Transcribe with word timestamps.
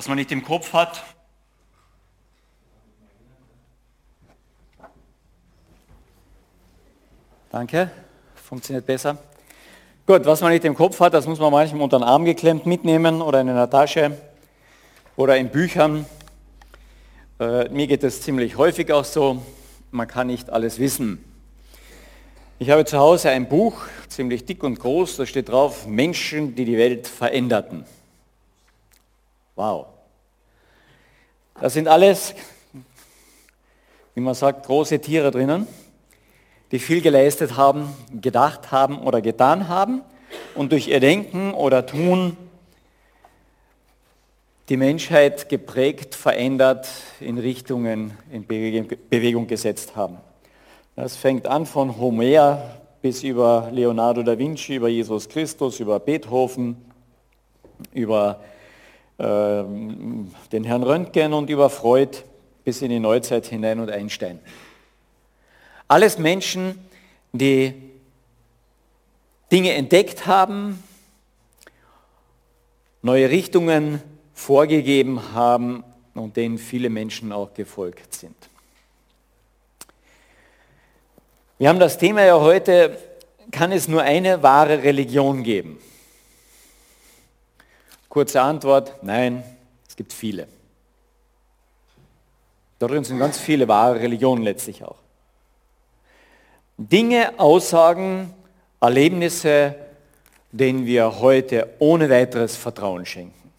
Was 0.00 0.08
man 0.08 0.16
nicht 0.16 0.32
im 0.32 0.42
Kopf 0.42 0.72
hat, 0.72 1.02
Danke, 7.50 7.90
funktioniert 8.34 8.86
besser. 8.86 9.18
Gut, 10.06 10.24
was 10.24 10.40
man 10.40 10.52
nicht 10.52 10.64
im 10.64 10.74
Kopf 10.74 10.98
hat, 11.00 11.12
das 11.12 11.26
muss 11.26 11.38
man 11.38 11.52
manchmal 11.52 11.82
unter 11.82 11.98
den 11.98 12.04
Arm 12.04 12.24
geklemmt 12.24 12.64
mitnehmen 12.64 13.20
oder 13.20 13.42
in 13.42 13.50
einer 13.50 13.68
Tasche 13.68 14.16
oder 15.16 15.36
in 15.36 15.50
Büchern. 15.50 16.06
Äh, 17.38 17.68
mir 17.68 17.86
geht 17.86 18.02
es 18.02 18.22
ziemlich 18.22 18.56
häufig 18.56 18.90
auch 18.92 19.04
so, 19.04 19.42
man 19.90 20.08
kann 20.08 20.28
nicht 20.28 20.48
alles 20.48 20.78
wissen. 20.78 21.22
Ich 22.58 22.70
habe 22.70 22.86
zu 22.86 22.96
Hause 22.96 23.28
ein 23.28 23.50
Buch, 23.50 23.82
ziemlich 24.08 24.46
dick 24.46 24.62
und 24.62 24.80
groß, 24.80 25.18
da 25.18 25.26
steht 25.26 25.50
drauf, 25.50 25.86
Menschen, 25.86 26.54
die 26.54 26.64
die 26.64 26.78
Welt 26.78 27.06
veränderten. 27.06 27.84
Wow. 29.56 29.86
Da 31.60 31.68
sind 31.68 31.88
alles, 31.88 32.34
wie 34.14 34.20
man 34.20 34.34
sagt, 34.34 34.66
große 34.66 35.00
Tiere 35.00 35.30
drinnen, 35.30 35.66
die 36.70 36.78
viel 36.78 37.00
geleistet 37.00 37.56
haben, 37.56 37.94
gedacht 38.20 38.72
haben 38.72 38.98
oder 38.98 39.20
getan 39.20 39.68
haben 39.68 40.02
und 40.54 40.72
durch 40.72 40.88
ihr 40.88 41.00
Denken 41.00 41.52
oder 41.52 41.84
Tun 41.86 42.36
die 44.68 44.76
Menschheit 44.76 45.48
geprägt, 45.48 46.14
verändert, 46.14 46.88
in 47.18 47.38
Richtungen 47.38 48.16
in 48.30 48.46
Bewegung 48.46 49.48
gesetzt 49.48 49.96
haben. 49.96 50.18
Das 50.94 51.16
fängt 51.16 51.48
an 51.48 51.66
von 51.66 51.98
Homer 51.98 52.62
bis 53.02 53.24
über 53.24 53.70
Leonardo 53.72 54.22
da 54.22 54.38
Vinci, 54.38 54.76
über 54.76 54.88
Jesus 54.88 55.28
Christus, 55.28 55.80
über 55.80 55.98
Beethoven, 55.98 56.76
über 57.92 58.40
den 59.20 60.64
Herrn 60.64 60.82
Röntgen 60.82 61.32
und 61.34 61.50
über 61.50 61.68
Freud 61.68 62.18
bis 62.64 62.82
in 62.82 62.88
die 62.90 63.00
Neuzeit 63.00 63.46
hinein 63.46 63.80
und 63.80 63.90
Einstein. 63.90 64.40
Alles 65.88 66.18
Menschen, 66.18 66.78
die 67.32 67.74
Dinge 69.52 69.74
entdeckt 69.74 70.26
haben, 70.26 70.82
neue 73.02 73.28
Richtungen 73.28 74.00
vorgegeben 74.32 75.34
haben 75.34 75.84
und 76.14 76.36
denen 76.36 76.58
viele 76.58 76.90
Menschen 76.90 77.32
auch 77.32 77.52
gefolgt 77.54 78.14
sind. 78.14 78.36
Wir 81.58 81.68
haben 81.68 81.78
das 81.78 81.98
Thema 81.98 82.24
ja 82.24 82.40
heute, 82.40 82.96
kann 83.50 83.72
es 83.72 83.86
nur 83.86 84.02
eine 84.02 84.42
wahre 84.42 84.82
Religion 84.82 85.42
geben? 85.42 85.78
Kurze 88.10 88.42
Antwort, 88.42 88.92
nein, 89.02 89.44
es 89.88 89.94
gibt 89.94 90.12
viele. 90.12 90.48
Darin 92.80 93.04
sind 93.04 93.20
ganz 93.20 93.38
viele 93.38 93.68
wahre 93.68 94.00
Religionen 94.00 94.42
letztlich 94.42 94.82
auch. 94.82 94.96
Dinge, 96.76 97.38
Aussagen, 97.38 98.34
Erlebnisse, 98.80 99.76
denen 100.50 100.86
wir 100.86 101.20
heute 101.20 101.72
ohne 101.78 102.10
weiteres 102.10 102.56
Vertrauen 102.56 103.06
schenken. 103.06 103.52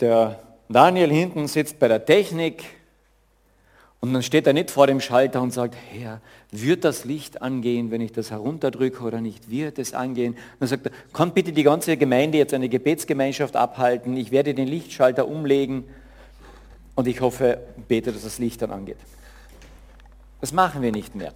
Der 0.00 0.40
Daniel 0.70 1.10
hinten 1.10 1.48
sitzt 1.48 1.78
bei 1.78 1.88
der 1.88 2.06
Technik, 2.06 2.64
und 4.00 4.14
dann 4.14 4.22
steht 4.22 4.46
er 4.46 4.54
nicht 4.54 4.70
vor 4.70 4.86
dem 4.86 5.00
Schalter 5.00 5.42
und 5.42 5.52
sagt, 5.52 5.76
Herr, 5.92 6.22
wird 6.50 6.84
das 6.84 7.04
Licht 7.04 7.42
angehen, 7.42 7.90
wenn 7.90 8.00
ich 8.00 8.12
das 8.12 8.30
herunterdrücke 8.30 9.04
oder 9.04 9.20
nicht? 9.20 9.50
Wird 9.50 9.78
es 9.78 9.92
angehen? 9.92 10.36
dann 10.58 10.68
sagt 10.68 10.86
er, 10.86 10.92
kann 11.12 11.32
bitte 11.32 11.52
die 11.52 11.62
ganze 11.62 11.98
Gemeinde 11.98 12.38
jetzt 12.38 12.54
eine 12.54 12.70
Gebetsgemeinschaft 12.70 13.56
abhalten? 13.56 14.16
Ich 14.16 14.30
werde 14.30 14.54
den 14.54 14.68
Lichtschalter 14.68 15.28
umlegen 15.28 15.84
und 16.94 17.08
ich 17.08 17.20
hoffe, 17.20 17.58
bete, 17.88 18.10
dass 18.10 18.22
das 18.22 18.38
Licht 18.38 18.62
dann 18.62 18.70
angeht. 18.70 18.96
Das 20.40 20.52
machen 20.52 20.80
wir 20.80 20.92
nicht 20.92 21.14
mehr. 21.14 21.34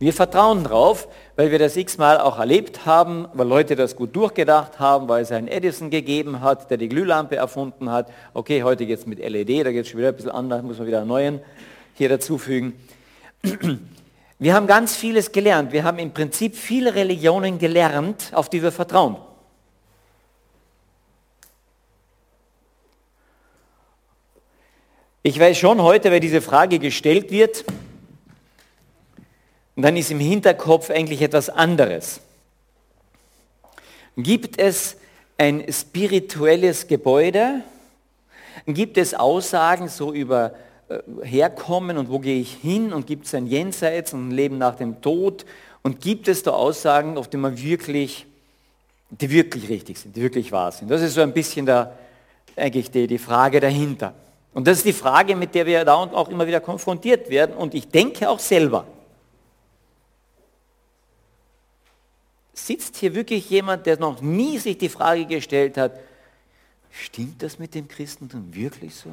Wir 0.00 0.14
vertrauen 0.14 0.64
drauf, 0.64 1.08
weil 1.36 1.50
wir 1.50 1.58
das 1.58 1.76
x-mal 1.76 2.18
auch 2.18 2.38
erlebt 2.38 2.86
haben, 2.86 3.28
weil 3.34 3.46
Leute 3.46 3.76
das 3.76 3.96
gut 3.96 4.16
durchgedacht 4.16 4.78
haben, 4.78 5.08
weil 5.08 5.22
es 5.22 5.30
einen 5.30 5.46
Edison 5.46 5.90
gegeben 5.90 6.40
hat, 6.40 6.70
der 6.70 6.78
die 6.78 6.88
Glühlampe 6.88 7.36
erfunden 7.36 7.90
hat. 7.90 8.10
Okay, 8.32 8.62
heute 8.62 8.86
geht 8.86 8.98
es 8.98 9.04
mit 9.04 9.18
LED, 9.18 9.66
da 9.66 9.72
geht 9.72 9.84
es 9.84 9.90
schon 9.90 9.98
wieder 9.98 10.08
ein 10.08 10.16
bisschen 10.16 10.30
anders, 10.30 10.62
muss 10.62 10.78
man 10.78 10.86
wieder 10.86 11.00
einen 11.00 11.08
neuen 11.08 11.40
hier 11.96 12.08
dazufügen. 12.08 12.72
Wir 14.38 14.54
haben 14.54 14.66
ganz 14.66 14.96
vieles 14.96 15.32
gelernt. 15.32 15.70
Wir 15.70 15.84
haben 15.84 15.98
im 15.98 16.12
Prinzip 16.12 16.56
viele 16.56 16.94
Religionen 16.94 17.58
gelernt, 17.58 18.30
auf 18.32 18.48
die 18.48 18.62
wir 18.62 18.72
vertrauen. 18.72 19.16
Ich 25.22 25.38
weiß 25.38 25.58
schon 25.58 25.82
heute, 25.82 26.10
wenn 26.10 26.22
diese 26.22 26.40
Frage 26.40 26.78
gestellt 26.78 27.30
wird, 27.30 27.66
und 29.76 29.82
dann 29.82 29.96
ist 29.96 30.10
im 30.10 30.20
Hinterkopf 30.20 30.90
eigentlich 30.90 31.22
etwas 31.22 31.48
anderes. 31.48 32.20
Gibt 34.16 34.60
es 34.60 34.96
ein 35.38 35.64
spirituelles 35.72 36.86
Gebäude? 36.86 37.62
Gibt 38.66 38.98
es 38.98 39.14
Aussagen 39.14 39.88
so 39.88 40.12
über 40.12 40.52
äh, 40.88 40.98
Herkommen 41.22 41.96
und 41.96 42.10
wo 42.10 42.18
gehe 42.18 42.40
ich 42.40 42.52
hin? 42.54 42.92
Und 42.92 43.06
gibt 43.06 43.26
es 43.26 43.34
ein 43.34 43.46
Jenseits 43.46 44.12
und 44.12 44.28
ein 44.28 44.30
Leben 44.32 44.58
nach 44.58 44.74
dem 44.74 45.00
Tod? 45.00 45.46
Und 45.82 46.00
gibt 46.00 46.28
es 46.28 46.42
da 46.42 46.50
Aussagen, 46.50 47.16
auf 47.16 47.28
die 47.28 47.38
man 47.38 47.60
wirklich, 47.62 48.26
die 49.08 49.30
wirklich 49.30 49.68
richtig 49.68 49.98
sind, 49.98 50.14
die 50.14 50.22
wirklich 50.22 50.52
wahr 50.52 50.72
sind? 50.72 50.90
Das 50.90 51.00
ist 51.00 51.14
so 51.14 51.22
ein 51.22 51.32
bisschen 51.32 51.64
da, 51.64 51.96
eigentlich 52.56 52.90
die, 52.90 53.06
die 53.06 53.18
Frage 53.18 53.60
dahinter. 53.60 54.12
Und 54.52 54.66
das 54.66 54.78
ist 54.78 54.86
die 54.86 54.92
Frage, 54.92 55.36
mit 55.36 55.54
der 55.54 55.64
wir 55.64 55.84
da 55.84 55.94
und 55.94 56.12
auch 56.12 56.28
immer 56.28 56.46
wieder 56.46 56.60
konfrontiert 56.60 57.30
werden. 57.30 57.54
Und 57.56 57.72
ich 57.72 57.88
denke 57.88 58.28
auch 58.28 58.40
selber, 58.40 58.84
sitzt 62.52 62.96
hier 62.96 63.14
wirklich 63.14 63.48
jemand, 63.50 63.86
der 63.86 63.98
noch 63.98 64.20
nie 64.20 64.58
sich 64.58 64.78
die 64.78 64.88
Frage 64.88 65.26
gestellt 65.26 65.76
hat, 65.76 65.98
stimmt 66.90 67.42
das 67.42 67.58
mit 67.58 67.74
dem 67.74 67.88
Christentum 67.88 68.54
wirklich 68.54 68.94
so? 68.94 69.10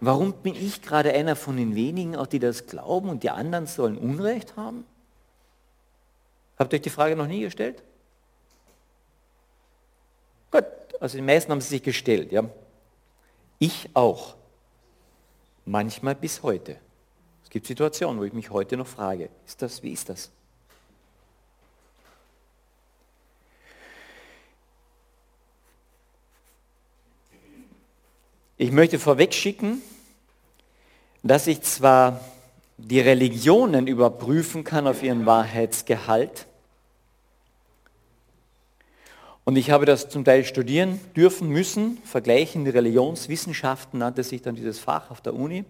Warum 0.00 0.34
bin 0.34 0.54
ich 0.54 0.82
gerade 0.82 1.12
einer 1.12 1.36
von 1.36 1.56
den 1.56 1.74
wenigen, 1.74 2.16
auch 2.16 2.26
die 2.26 2.38
das 2.38 2.66
glauben 2.66 3.08
und 3.08 3.22
die 3.22 3.30
anderen 3.30 3.66
sollen 3.66 3.96
Unrecht 3.96 4.56
haben? 4.56 4.84
Habt 6.58 6.72
ihr 6.72 6.76
euch 6.76 6.82
die 6.82 6.90
Frage 6.90 7.16
noch 7.16 7.26
nie 7.26 7.40
gestellt? 7.40 7.82
Gut, 10.50 10.64
also 11.00 11.16
die 11.16 11.22
meisten 11.22 11.50
haben 11.50 11.60
sie 11.60 11.68
sich 11.68 11.82
gestellt, 11.82 12.32
ja. 12.32 12.44
Ich 13.58 13.88
auch. 13.94 14.36
Manchmal 15.64 16.14
bis 16.14 16.42
heute. 16.42 16.76
Es 17.42 17.50
gibt 17.50 17.66
Situationen, 17.66 18.20
wo 18.20 18.24
ich 18.24 18.32
mich 18.32 18.50
heute 18.50 18.76
noch 18.76 18.86
frage, 18.86 19.30
ist 19.46 19.62
das, 19.62 19.82
wie 19.82 19.92
ist 19.92 20.08
das? 20.08 20.30
Ich 28.64 28.72
möchte 28.72 28.98
vorweg 28.98 29.34
schicken, 29.34 29.82
dass 31.22 31.46
ich 31.46 31.60
zwar 31.60 32.24
die 32.78 32.98
Religionen 32.98 33.86
überprüfen 33.86 34.64
kann 34.64 34.86
auf 34.86 35.02
ihren 35.02 35.26
Wahrheitsgehalt, 35.26 36.46
und 39.44 39.56
ich 39.56 39.70
habe 39.70 39.84
das 39.84 40.08
zum 40.08 40.24
Teil 40.24 40.46
studieren 40.46 40.98
dürfen 41.14 41.50
müssen, 41.50 41.98
vergleichen 42.06 42.64
die 42.64 42.70
Religionswissenschaften 42.70 43.98
nannte 43.98 44.22
sich 44.22 44.40
dann 44.40 44.54
dieses 44.56 44.78
Fach 44.78 45.10
auf 45.10 45.20
der 45.20 45.34
Uni, 45.34 45.66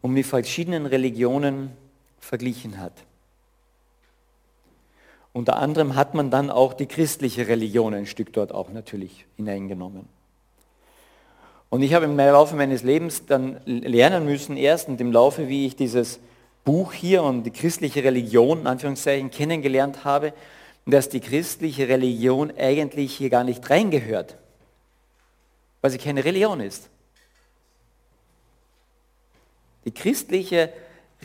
und 0.00 0.12
mit 0.12 0.26
verschiedenen 0.26 0.86
Religionen 0.86 1.72
verglichen 2.20 2.78
hat. 2.78 2.94
Unter 5.32 5.56
anderem 5.56 5.96
hat 5.96 6.14
man 6.14 6.30
dann 6.30 6.50
auch 6.52 6.72
die 6.72 6.86
christliche 6.86 7.48
Religion 7.48 7.94
ein 7.94 8.06
Stück 8.06 8.32
dort 8.32 8.52
auch 8.52 8.70
natürlich 8.70 9.26
hineingenommen. 9.34 10.21
Und 11.72 11.80
ich 11.80 11.94
habe 11.94 12.04
im 12.04 12.18
Laufe 12.18 12.54
meines 12.54 12.82
Lebens 12.82 13.24
dann 13.24 13.58
lernen 13.64 14.26
müssen, 14.26 14.58
erst 14.58 14.88
in 14.88 14.98
dem 14.98 15.10
Laufe, 15.10 15.48
wie 15.48 15.64
ich 15.64 15.74
dieses 15.74 16.20
Buch 16.66 16.92
hier 16.92 17.22
und 17.22 17.44
die 17.44 17.50
christliche 17.50 18.04
Religion, 18.04 18.60
in 18.60 18.66
Anführungszeichen, 18.66 19.30
kennengelernt 19.30 20.04
habe, 20.04 20.34
dass 20.84 21.08
die 21.08 21.20
christliche 21.20 21.88
Religion 21.88 22.52
eigentlich 22.58 23.16
hier 23.16 23.30
gar 23.30 23.42
nicht 23.42 23.70
reingehört, 23.70 24.36
weil 25.80 25.90
sie 25.90 25.96
keine 25.96 26.22
Religion 26.26 26.60
ist. 26.60 26.90
Die 29.86 29.92
christliche 29.92 30.70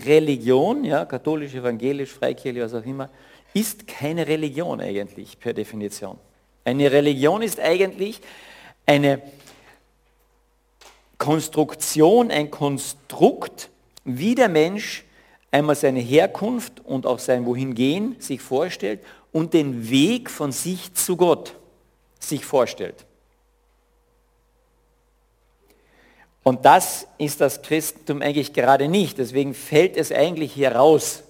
Religion, 0.06 0.86
ja, 0.86 1.04
katholisch, 1.04 1.56
evangelisch, 1.56 2.14
freikirchlich, 2.14 2.64
was 2.64 2.74
auch 2.74 2.86
immer, 2.86 3.10
ist 3.54 3.86
keine 3.86 4.26
Religion 4.26 4.80
eigentlich 4.80 5.42
per 5.42 5.52
Definition. 5.52 6.18
Eine 6.64 6.90
Religion 6.90 7.42
ist 7.42 7.60
eigentlich 7.60 8.22
eine 8.86 9.22
Konstruktion, 11.18 12.32
ein 12.32 12.52
Konstrukt, 12.52 13.70
wie 14.04 14.36
der 14.36 14.50
Mensch 14.50 15.04
einmal 15.52 15.76
seine 15.76 16.00
Herkunft 16.00 16.86
und 16.86 17.06
auch 17.06 17.20
sein 17.20 17.46
Wohingehen 17.46 18.16
sich 18.20 18.42
vorstellt 18.42 19.00
und 19.32 19.54
den 19.54 19.90
Weg 19.90 20.30
von 20.30 20.52
sich 20.52 20.94
zu 20.94 21.18
Gott 21.18 21.56
sich 22.20 22.46
vorstellt. 22.46 23.06
Und 26.44 26.64
das 26.66 27.08
ist 27.18 27.42
das 27.42 27.62
Christentum 27.62 28.22
eigentlich 28.22 28.54
gerade 28.54 28.88
nicht. 28.88 29.18
Deswegen 29.18 29.54
fällt 29.54 29.98
es 29.98 30.14
eigentlich 30.14 30.54
hier 30.54 30.74
raus. 30.74 31.24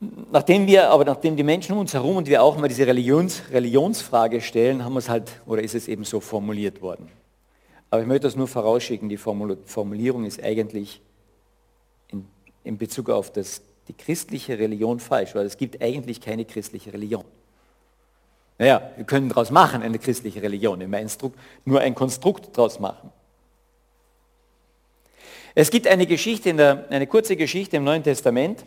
Nachdem 0.00 0.66
wir, 0.66 0.90
aber 0.90 1.04
nachdem 1.06 1.36
die 1.36 1.42
Menschen 1.42 1.72
um 1.72 1.78
uns 1.78 1.94
herum 1.94 2.16
und 2.16 2.28
wir 2.28 2.42
auch 2.42 2.58
mal 2.58 2.68
diese 2.68 2.86
Religions, 2.86 3.42
Religionsfrage 3.50 4.42
stellen, 4.42 4.84
haben 4.84 4.92
wir 4.92 4.98
es 4.98 5.08
halt, 5.08 5.40
oder 5.46 5.62
ist 5.62 5.74
es 5.74 5.88
eben 5.88 6.04
so 6.04 6.20
formuliert 6.20 6.82
worden. 6.82 7.08
Aber 7.90 8.02
ich 8.02 8.06
möchte 8.06 8.26
das 8.26 8.36
nur 8.36 8.48
vorausschicken, 8.48 9.08
die 9.08 9.16
Formulierung 9.16 10.24
ist 10.24 10.42
eigentlich 10.42 11.00
in, 12.08 12.26
in 12.64 12.76
Bezug 12.76 13.08
auf 13.08 13.32
das, 13.32 13.62
die 13.88 13.94
christliche 13.94 14.58
Religion 14.58 15.00
falsch, 15.00 15.34
weil 15.34 15.46
es 15.46 15.56
gibt 15.56 15.80
eigentlich 15.80 16.20
keine 16.20 16.44
christliche 16.44 16.92
Religion. 16.92 17.24
Naja, 18.58 18.90
wir 18.96 19.04
können 19.04 19.30
daraus 19.30 19.50
machen, 19.50 19.82
eine 19.82 19.98
christliche 19.98 20.42
Religion, 20.42 20.78
nur 21.64 21.80
ein 21.80 21.94
Konstrukt 21.94 22.56
daraus 22.56 22.80
machen. 22.80 23.12
Es 25.54 25.70
gibt 25.70 25.86
eine 25.86 26.06
Geschichte, 26.06 26.52
der, 26.52 26.86
eine 26.90 27.06
kurze 27.06 27.36
Geschichte 27.36 27.78
im 27.78 27.84
Neuen 27.84 28.02
Testament, 28.02 28.62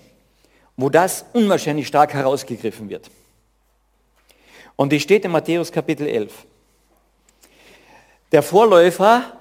wo 0.80 0.90
das 0.90 1.26
unwahrscheinlich 1.34 1.88
stark 1.88 2.14
herausgegriffen 2.14 2.90
wird. 2.90 3.12
Und 4.78 4.94
die 4.94 5.00
steht 5.02 5.26
in 5.26 5.32
Matthäus 5.32 5.74
Kapitel 5.74 6.08
11. 6.08 6.32
Der 8.32 8.42
Vorläufer 8.42 9.34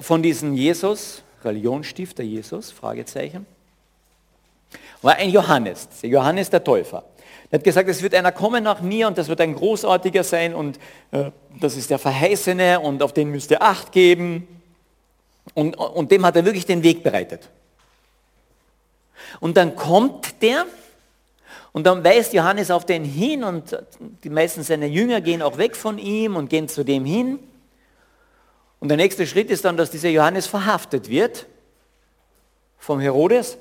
von 0.00 0.22
diesem 0.22 0.54
Jesus, 0.54 1.22
Religionsstifter 1.42 2.22
Jesus, 2.22 2.70
Fragezeichen, 2.70 3.46
war 5.00 5.14
ein 5.16 5.30
Johannes, 5.30 5.88
Johannes 6.02 6.50
der 6.50 6.62
Täufer. 6.62 7.04
Er 7.50 7.58
hat 7.60 7.64
gesagt, 7.64 7.88
es 7.88 8.02
wird 8.02 8.14
einer 8.14 8.32
kommen 8.32 8.62
nach 8.62 8.82
mir 8.82 9.08
und 9.08 9.16
das 9.16 9.28
wird 9.28 9.40
ein 9.40 9.54
großartiger 9.54 10.22
sein 10.22 10.54
und 10.54 10.78
äh, 11.12 11.30
das 11.60 11.78
ist 11.78 11.88
der 11.88 11.98
Verheißene 11.98 12.78
und 12.78 13.02
auf 13.02 13.14
den 13.14 13.30
müsst 13.30 13.50
ihr 13.50 13.62
Acht 13.62 13.90
geben. 13.90 14.48
Und, 15.54 15.76
und 15.76 16.10
dem 16.10 16.26
hat 16.26 16.36
er 16.36 16.44
wirklich 16.44 16.66
den 16.66 16.82
Weg 16.82 17.02
bereitet. 17.02 17.48
Und 19.40 19.56
dann 19.56 19.76
kommt 19.76 20.42
der 20.42 20.66
und 21.72 21.86
dann 21.86 22.04
weist 22.04 22.32
Johannes 22.32 22.70
auf 22.70 22.86
den 22.86 23.04
hin 23.04 23.42
und 23.44 23.76
die 24.22 24.30
meisten 24.30 24.62
seiner 24.62 24.86
Jünger 24.86 25.20
gehen 25.20 25.42
auch 25.42 25.58
weg 25.58 25.76
von 25.76 25.98
ihm 25.98 26.36
und 26.36 26.48
gehen 26.48 26.68
zu 26.68 26.84
dem 26.84 27.04
hin. 27.04 27.38
Und 28.80 28.88
der 28.88 28.96
nächste 28.96 29.26
Schritt 29.26 29.50
ist 29.50 29.64
dann, 29.64 29.76
dass 29.76 29.90
dieser 29.90 30.10
Johannes 30.10 30.46
verhaftet 30.46 31.08
wird 31.08 31.46
vom 32.78 33.00
Herodes 33.00 33.58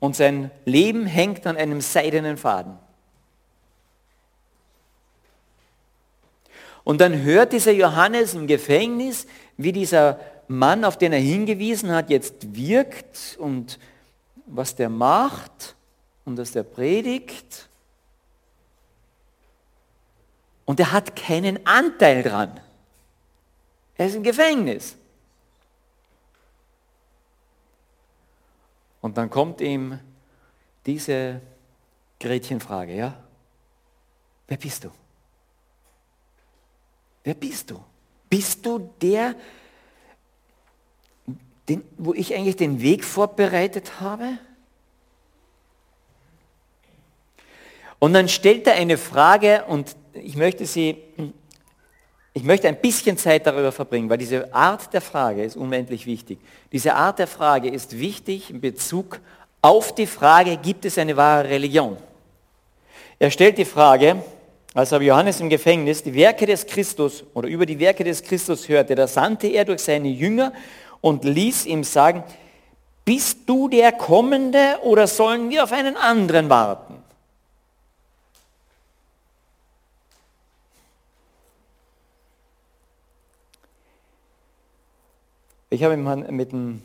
und 0.00 0.16
sein 0.16 0.50
Leben 0.64 1.06
hängt 1.06 1.46
an 1.46 1.56
einem 1.56 1.80
seidenen 1.80 2.36
Faden. 2.36 2.78
Und 6.84 7.00
dann 7.00 7.22
hört 7.22 7.52
dieser 7.52 7.72
Johannes 7.72 8.34
im 8.34 8.46
Gefängnis, 8.46 9.26
wie 9.56 9.72
dieser 9.72 10.18
Mann, 10.50 10.84
auf 10.84 10.98
den 10.98 11.12
er 11.12 11.20
hingewiesen 11.20 11.92
hat, 11.92 12.10
jetzt 12.10 12.56
wirkt 12.56 13.36
und 13.38 13.78
was 14.46 14.74
der 14.74 14.88
macht 14.88 15.76
und 16.24 16.34
dass 16.34 16.50
der 16.50 16.64
predigt. 16.64 17.68
Und 20.64 20.80
er 20.80 20.90
hat 20.90 21.14
keinen 21.14 21.64
Anteil 21.64 22.24
dran. 22.24 22.60
Er 23.94 24.06
ist 24.06 24.16
im 24.16 24.24
Gefängnis. 24.24 24.96
Und 29.00 29.16
dann 29.16 29.30
kommt 29.30 29.60
ihm 29.60 30.00
diese 30.84 31.40
Gretchenfrage, 32.18 32.96
ja? 32.96 33.22
Wer 34.48 34.56
bist 34.56 34.82
du? 34.82 34.90
Wer 37.22 37.34
bist 37.34 37.70
du? 37.70 37.80
Bist 38.28 38.66
du 38.66 38.78
der, 39.00 39.36
den, 41.70 41.84
wo 41.96 42.12
ich 42.12 42.34
eigentlich 42.34 42.56
den 42.56 42.82
Weg 42.82 43.04
vorbereitet 43.04 44.00
habe? 44.00 44.38
Und 47.98 48.14
dann 48.14 48.28
stellt 48.28 48.66
er 48.66 48.74
eine 48.74 48.98
Frage 48.98 49.64
und 49.68 49.94
ich 50.14 50.36
möchte 50.36 50.66
sie, 50.66 50.96
ich 52.32 52.42
möchte 52.42 52.66
ein 52.66 52.80
bisschen 52.80 53.16
Zeit 53.16 53.46
darüber 53.46 53.72
verbringen, 53.72 54.08
weil 54.08 54.18
diese 54.18 54.52
Art 54.54 54.92
der 54.92 55.00
Frage 55.00 55.44
ist 55.44 55.56
unendlich 55.56 56.06
wichtig. 56.06 56.38
Diese 56.72 56.94
Art 56.94 57.18
der 57.18 57.26
Frage 57.26 57.68
ist 57.68 57.98
wichtig 57.98 58.50
in 58.50 58.60
Bezug 58.60 59.20
auf 59.62 59.94
die 59.94 60.06
Frage, 60.06 60.56
gibt 60.56 60.84
es 60.86 60.96
eine 60.98 61.16
wahre 61.16 61.48
Religion? 61.48 61.98
Er 63.18 63.30
stellt 63.30 63.58
die 63.58 63.66
Frage, 63.66 64.22
als 64.72 64.92
aber 64.92 65.04
Johannes 65.04 65.40
im 65.40 65.50
Gefängnis 65.50 66.02
die 66.02 66.14
Werke 66.14 66.46
des 66.46 66.64
Christus 66.64 67.24
oder 67.34 67.48
über 67.48 67.66
die 67.66 67.78
Werke 67.78 68.02
des 68.02 68.22
Christus 68.22 68.68
hörte, 68.68 68.94
da 68.94 69.06
sandte 69.06 69.48
er 69.48 69.64
durch 69.64 69.82
seine 69.82 70.08
Jünger 70.08 70.52
und 71.00 71.24
ließ 71.24 71.66
ihm 71.66 71.84
sagen, 71.84 72.24
bist 73.04 73.40
du 73.46 73.68
der 73.68 73.92
Kommende 73.92 74.78
oder 74.82 75.06
sollen 75.06 75.50
wir 75.50 75.64
auf 75.64 75.72
einen 75.72 75.96
anderen 75.96 76.48
warten? 76.48 77.02
Ich 85.72 85.84
habe 85.84 85.96
mit 85.96 86.50
dem 86.50 86.82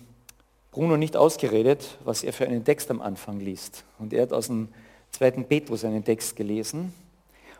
Bruno 0.72 0.96
nicht 0.96 1.18
ausgeredet, 1.18 1.98
was 2.04 2.24
er 2.24 2.34
für 2.34 2.46
einen 2.46 2.64
Text 2.64 2.92
am 2.92 3.02
Anfang 3.02 3.40
liest. 3.40 3.84
Und 3.98 4.14
er 4.14 4.22
hat 4.24 4.32
aus 4.32 4.48
dem 4.48 4.70
zweiten 5.10 5.46
Petrus 5.46 5.84
einen 5.84 6.04
Text 6.04 6.36
gelesen. 6.36 6.94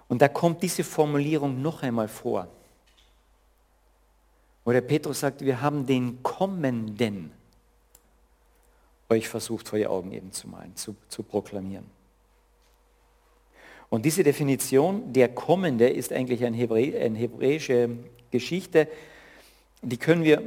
Und 0.08 0.22
da 0.22 0.28
kommt 0.28 0.62
diese 0.62 0.84
Formulierung 0.84 1.62
noch 1.64 1.82
einmal 1.82 2.08
vor. 2.08 2.48
Wo 4.66 4.72
der 4.72 4.82
Petrus 4.82 5.22
sagt, 5.22 5.42
wir 5.42 5.62
haben 5.62 5.86
den 5.86 6.22
Kommenden 6.24 7.32
euch 9.10 9.30
versucht 9.30 9.70
vor 9.70 9.78
die 9.78 9.88
Augen 9.88 10.12
eben 10.12 10.32
zu 10.32 10.48
malen, 10.48 10.76
zu, 10.76 10.96
zu 11.08 11.24
proklamieren. 11.24 11.86
Und 13.90 14.04
diese 14.04 14.24
Definition, 14.24 15.14
der 15.14 15.30
Kommende, 15.30 15.88
ist 15.88 16.12
eigentlich 16.12 16.44
eine, 16.44 16.58
Hebrä 16.58 17.00
eine 17.00 17.18
hebräische 17.18 17.92
Geschichte, 18.32 18.88
die 19.82 19.98
können 19.98 20.24
wir 20.24 20.42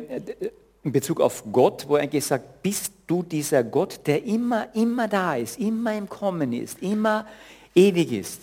in 0.82 0.92
Bezug 0.92 1.20
auf 1.20 1.44
Gott, 1.52 1.88
wo 1.88 1.96
er 1.96 2.02
eigentlich 2.02 2.24
sagt, 2.24 2.62
bist 2.62 2.92
du 3.06 3.22
dieser 3.22 3.62
Gott, 3.62 4.00
der 4.06 4.24
immer, 4.24 4.74
immer 4.74 5.06
da 5.06 5.36
ist, 5.36 5.58
immer 5.58 5.96
im 5.96 6.08
Kommen 6.08 6.52
ist, 6.52 6.82
immer 6.82 7.26
ewig 7.74 8.12
ist? 8.12 8.42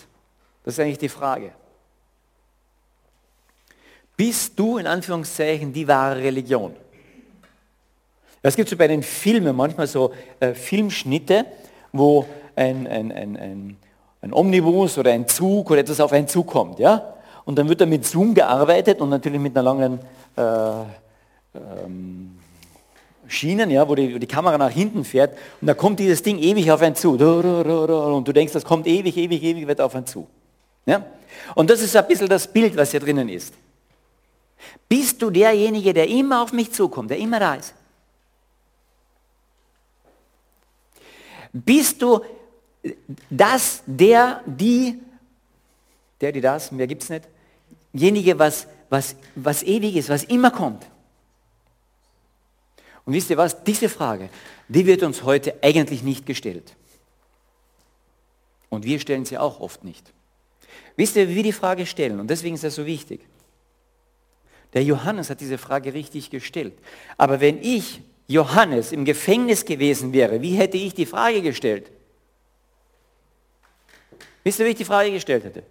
Das 0.64 0.76
ist 0.76 0.80
eigentlich 0.80 0.98
die 0.98 1.10
Frage. 1.10 1.52
Bist 4.18 4.58
du 4.58 4.78
in 4.78 4.88
Anführungszeichen 4.88 5.74
die 5.74 5.88
wahre 5.88 6.18
Religion? 6.18 6.74
Es 8.42 8.56
gibt 8.56 8.70
so 8.70 8.78
bei 8.78 8.88
den 8.88 9.04
Filmen 9.04 9.56
manchmal 9.56 9.88
so 9.88 10.12
äh, 10.40 10.54
Filmschnitte, 10.54 11.46
wo 11.92 12.26
ein, 12.56 12.88
ein, 12.88 13.12
ein, 13.12 13.38
ein, 13.38 13.78
ein 14.22 14.34
Omnibus 14.34 14.98
oder 14.98 15.12
ein 15.12 15.28
Zug 15.28 15.72
oder 15.72 15.82
etwas 15.82 16.00
auf 16.00 16.14
einen 16.14 16.28
Zug 16.28 16.48
kommt. 16.48 16.80
Ja? 16.80 17.16
Und 17.44 17.58
dann 17.58 17.68
wird 17.68 17.82
da 17.82 17.86
mit 17.86 18.06
Zoom 18.06 18.34
gearbeitet 18.34 19.02
und 19.02 19.10
natürlich 19.10 19.42
mit 19.42 19.58
einer 19.58 19.64
langen 19.64 20.00
äh, 20.38 20.42
ähm, 21.56 22.38
Schienen, 23.28 23.72
ja, 23.72 23.88
wo 23.90 23.96
die, 23.96 24.14
wo 24.14 24.20
die, 24.20 24.28
Kamera 24.28 24.58
nach 24.58 24.70
hinten 24.70 25.04
fährt 25.04 25.36
und 25.60 25.66
da 25.68 25.74
kommt 25.74 26.00
dieses 26.00 26.22
Ding 26.22 26.38
ewig 26.38 26.72
auf 26.72 26.82
einen 26.82 26.96
zu. 26.96 27.14
Und 27.14 28.28
du 28.28 28.32
denkst, 28.32 28.54
das 28.54 28.64
kommt 28.64 28.86
ewig, 28.86 29.18
ewig, 29.18 29.42
ewig 29.42 29.66
wird 29.66 29.82
auf 29.82 29.96
einen 29.96 30.06
zu. 30.06 30.28
Ja? 30.86 31.04
Und 31.56 31.70
das 31.72 31.82
ist 31.82 31.96
ein 31.96 32.08
bisschen 32.08 32.30
das 32.30 32.48
Bild, 32.48 32.78
was 32.78 32.92
hier 32.92 33.00
drinnen 33.00 33.28
ist. 33.28 33.54
Bist 34.88 35.22
du 35.22 35.30
derjenige, 35.30 35.94
der 35.94 36.08
immer 36.08 36.42
auf 36.42 36.54
mich 36.54 36.72
zukommt, 36.72 37.10
der 37.10 37.18
immer 37.18 37.40
da 37.40 37.56
ist? 37.56 37.74
Bist 41.52 42.02
du 42.02 42.22
das, 43.30 43.82
der, 43.86 44.42
die, 44.46 45.00
der, 46.22 46.32
die 46.32 46.42
das, 46.42 46.72
mehr 46.72 46.88
gibt 46.88 47.04
es 47.04 47.10
nicht, 47.10 47.28
jenige, 47.94 48.38
was, 48.38 48.68
was, 48.90 49.16
was 49.36 49.64
ewig 49.64 49.96
ist, 49.96 50.10
was 50.10 50.24
immer 50.26 50.52
kommt? 50.52 50.86
Und 53.06 53.14
wisst 53.14 53.30
ihr 53.30 53.38
was? 53.38 53.64
Diese 53.64 53.88
Frage, 53.88 54.30
die 54.68 54.86
wird 54.86 55.04
uns 55.04 55.24
heute 55.24 55.56
eigentlich 55.62 56.04
nicht 56.04 56.26
gestellt. 56.26 56.76
Und 58.70 58.84
wir 58.84 59.00
stellen 59.00 59.26
sie 59.26 59.38
auch 59.38 59.60
oft 59.60 59.84
nicht. 59.84 60.12
Wisst 60.98 61.16
ihr, 61.16 61.30
wie 61.30 61.36
wir 61.36 61.44
die 61.44 61.52
Frage 61.52 61.86
stellen? 61.86 62.20
Und 62.20 62.30
deswegen 62.30 62.56
ist 62.56 62.64
das 62.64 62.76
so 62.76 62.86
wichtig. 62.86 63.22
Der 64.76 64.84
Johannes 64.84 65.30
hat 65.30 65.40
diese 65.40 65.58
Frage 65.58 65.94
richtig 65.94 66.30
gestellt. 66.30 66.74
Aber 67.18 67.40
wenn 67.40 67.62
ich 67.64 68.02
Johannes 68.28 68.92
im 68.92 69.06
Gefängnis 69.06 69.64
gewesen 69.64 70.12
wäre, 70.12 70.42
wie 70.42 70.56
hätte 70.56 70.78
ich 70.78 70.94
die 70.94 71.06
Frage 71.06 71.42
gestellt? 71.42 71.90
Wisst 74.44 74.60
ihr, 74.60 74.66
wie 74.66 74.72
ich 74.72 74.76
die 74.76 74.86
Frage 74.86 75.12
gestellt 75.12 75.46
hätte? 75.46 75.64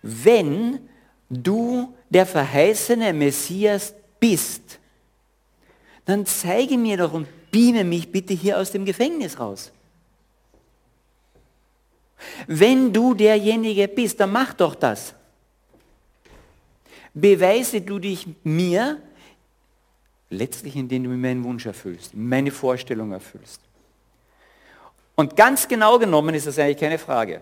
Wenn 0.00 0.88
du 1.28 1.94
der 2.08 2.24
verheißene 2.24 3.12
Messias 3.12 3.94
bist, 4.18 4.78
dann 6.06 6.24
zeige 6.24 6.78
mir 6.78 6.96
doch 6.96 7.12
und 7.12 7.28
beame 7.50 7.84
mich 7.84 8.10
bitte 8.10 8.32
hier 8.32 8.58
aus 8.58 8.70
dem 8.70 8.86
Gefängnis 8.86 9.38
raus. 9.38 9.70
Wenn 12.46 12.92
du 12.92 13.12
derjenige 13.12 13.86
bist, 13.86 14.18
dann 14.18 14.32
mach 14.32 14.54
doch 14.54 14.74
das. 14.74 15.15
Beweise 17.18 17.80
du 17.80 17.98
dich 17.98 18.26
mir, 18.44 19.00
letztlich 20.28 20.76
indem 20.76 21.04
du 21.04 21.08
mir 21.08 21.16
meinen 21.16 21.44
Wunsch 21.44 21.64
erfüllst, 21.64 22.14
meine 22.14 22.50
Vorstellung 22.50 23.10
erfüllst. 23.12 23.62
Und 25.14 25.34
ganz 25.34 25.66
genau 25.66 25.98
genommen 25.98 26.34
ist 26.34 26.46
das 26.46 26.58
eigentlich 26.58 26.76
keine 26.76 26.98
Frage. 26.98 27.40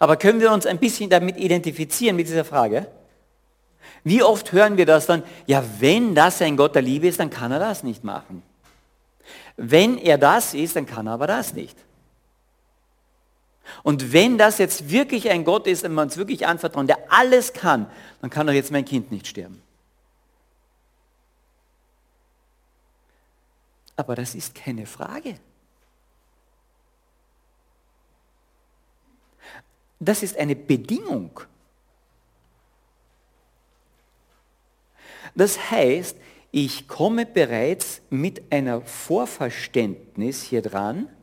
Aber 0.00 0.16
können 0.16 0.40
wir 0.40 0.50
uns 0.50 0.66
ein 0.66 0.78
bisschen 0.78 1.08
damit 1.08 1.36
identifizieren, 1.36 2.16
mit 2.16 2.26
dieser 2.26 2.44
Frage? 2.44 2.88
Wie 4.02 4.20
oft 4.24 4.50
hören 4.50 4.76
wir 4.76 4.86
das 4.86 5.06
dann, 5.06 5.22
ja, 5.46 5.64
wenn 5.78 6.16
das 6.16 6.42
ein 6.42 6.56
Gott 6.56 6.74
der 6.74 6.82
Liebe 6.82 7.06
ist, 7.06 7.20
dann 7.20 7.30
kann 7.30 7.52
er 7.52 7.60
das 7.60 7.84
nicht 7.84 8.02
machen. 8.02 8.42
Wenn 9.56 9.98
er 9.98 10.18
das 10.18 10.52
ist, 10.52 10.74
dann 10.74 10.84
kann 10.84 11.06
er 11.06 11.12
aber 11.12 11.28
das 11.28 11.54
nicht. 11.54 11.76
Und 13.84 14.14
wenn 14.14 14.38
das 14.38 14.56
jetzt 14.56 14.90
wirklich 14.90 15.30
ein 15.30 15.44
Gott 15.44 15.66
ist, 15.66 15.82
wenn 15.82 15.92
man 15.92 16.08
es 16.08 16.16
wirklich 16.16 16.46
anvertrauen, 16.46 16.86
der 16.86 17.12
alles 17.12 17.52
kann, 17.52 17.86
dann 18.22 18.30
kann 18.30 18.46
doch 18.46 18.54
jetzt 18.54 18.72
mein 18.72 18.86
Kind 18.86 19.12
nicht 19.12 19.26
sterben. 19.26 19.62
Aber 23.94 24.14
das 24.14 24.34
ist 24.34 24.54
keine 24.54 24.86
Frage. 24.86 25.38
Das 30.00 30.22
ist 30.22 30.38
eine 30.38 30.56
Bedingung. 30.56 31.40
Das 35.34 35.70
heißt, 35.70 36.16
ich 36.52 36.88
komme 36.88 37.26
bereits 37.26 38.00
mit 38.08 38.50
einer 38.50 38.80
Vorverständnis 38.80 40.42
hier 40.42 40.62
dran 40.62 41.13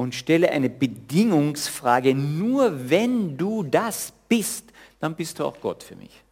und 0.00 0.14
stelle 0.14 0.50
eine 0.50 0.70
Bedingungsfrage, 0.70 2.14
nur 2.14 2.88
wenn 2.88 3.36
du 3.36 3.62
das 3.62 4.14
bist, 4.30 4.64
dann 4.98 5.14
bist 5.14 5.38
du 5.38 5.44
auch 5.44 5.60
Gott 5.60 5.82
für 5.82 5.94
mich. 5.94 6.22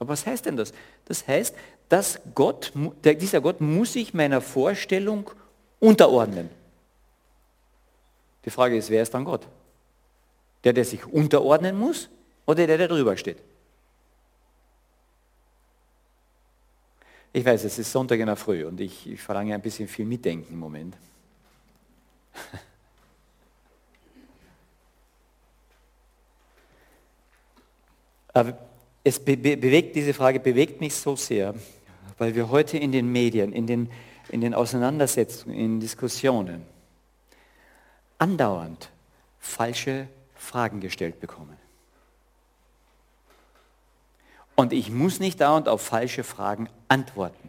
Aber 0.00 0.08
was 0.08 0.26
heißt 0.26 0.46
denn 0.46 0.56
das? 0.56 0.72
Das 1.04 1.28
heißt, 1.28 1.54
dass 1.88 2.18
Gott, 2.34 2.72
dieser 3.04 3.40
Gott 3.40 3.60
muss 3.60 3.92
sich 3.92 4.14
meiner 4.14 4.40
Vorstellung 4.40 5.30
unterordnen. 5.78 6.50
Die 8.44 8.50
Frage 8.50 8.76
ist, 8.76 8.90
wer 8.90 9.04
ist 9.04 9.14
dann 9.14 9.24
Gott? 9.24 9.46
Der, 10.64 10.72
der 10.72 10.84
sich 10.84 11.06
unterordnen 11.06 11.78
muss 11.78 12.08
oder 12.46 12.66
der, 12.66 12.78
der 12.78 12.88
drüber 12.88 13.16
steht? 13.16 13.36
Ich 17.32 17.44
weiß, 17.44 17.62
es 17.64 17.78
ist 17.78 17.92
Sonntag 17.92 18.18
in 18.18 18.26
der 18.26 18.34
Früh 18.34 18.64
und 18.64 18.80
ich, 18.80 19.08
ich 19.08 19.20
verlange 19.20 19.54
ein 19.54 19.62
bisschen 19.62 19.86
viel 19.86 20.04
Mitdenken 20.04 20.52
im 20.52 20.58
Moment. 20.58 20.96
Aber 28.32 28.58
es 29.04 29.20
be 29.20 29.36
bewegt, 29.36 29.94
diese 29.94 30.12
Frage 30.12 30.40
bewegt 30.40 30.80
mich 30.80 30.94
so 30.94 31.14
sehr, 31.14 31.54
weil 32.18 32.34
wir 32.34 32.48
heute 32.50 32.78
in 32.78 32.90
den 32.90 33.10
Medien, 33.10 33.52
in 33.52 33.66
den, 33.66 33.88
in 34.28 34.40
den 34.40 34.54
Auseinandersetzungen, 34.54 35.56
in 35.56 35.78
Diskussionen 35.78 36.66
andauernd 38.18 38.90
falsche 39.38 40.08
Fragen 40.34 40.80
gestellt 40.80 41.20
bekommen. 41.20 41.59
Und 44.60 44.74
ich 44.74 44.90
muss 44.90 45.20
nicht 45.20 45.40
dauernd 45.40 45.70
auf 45.70 45.80
falsche 45.80 46.22
Fragen 46.22 46.68
antworten, 46.86 47.48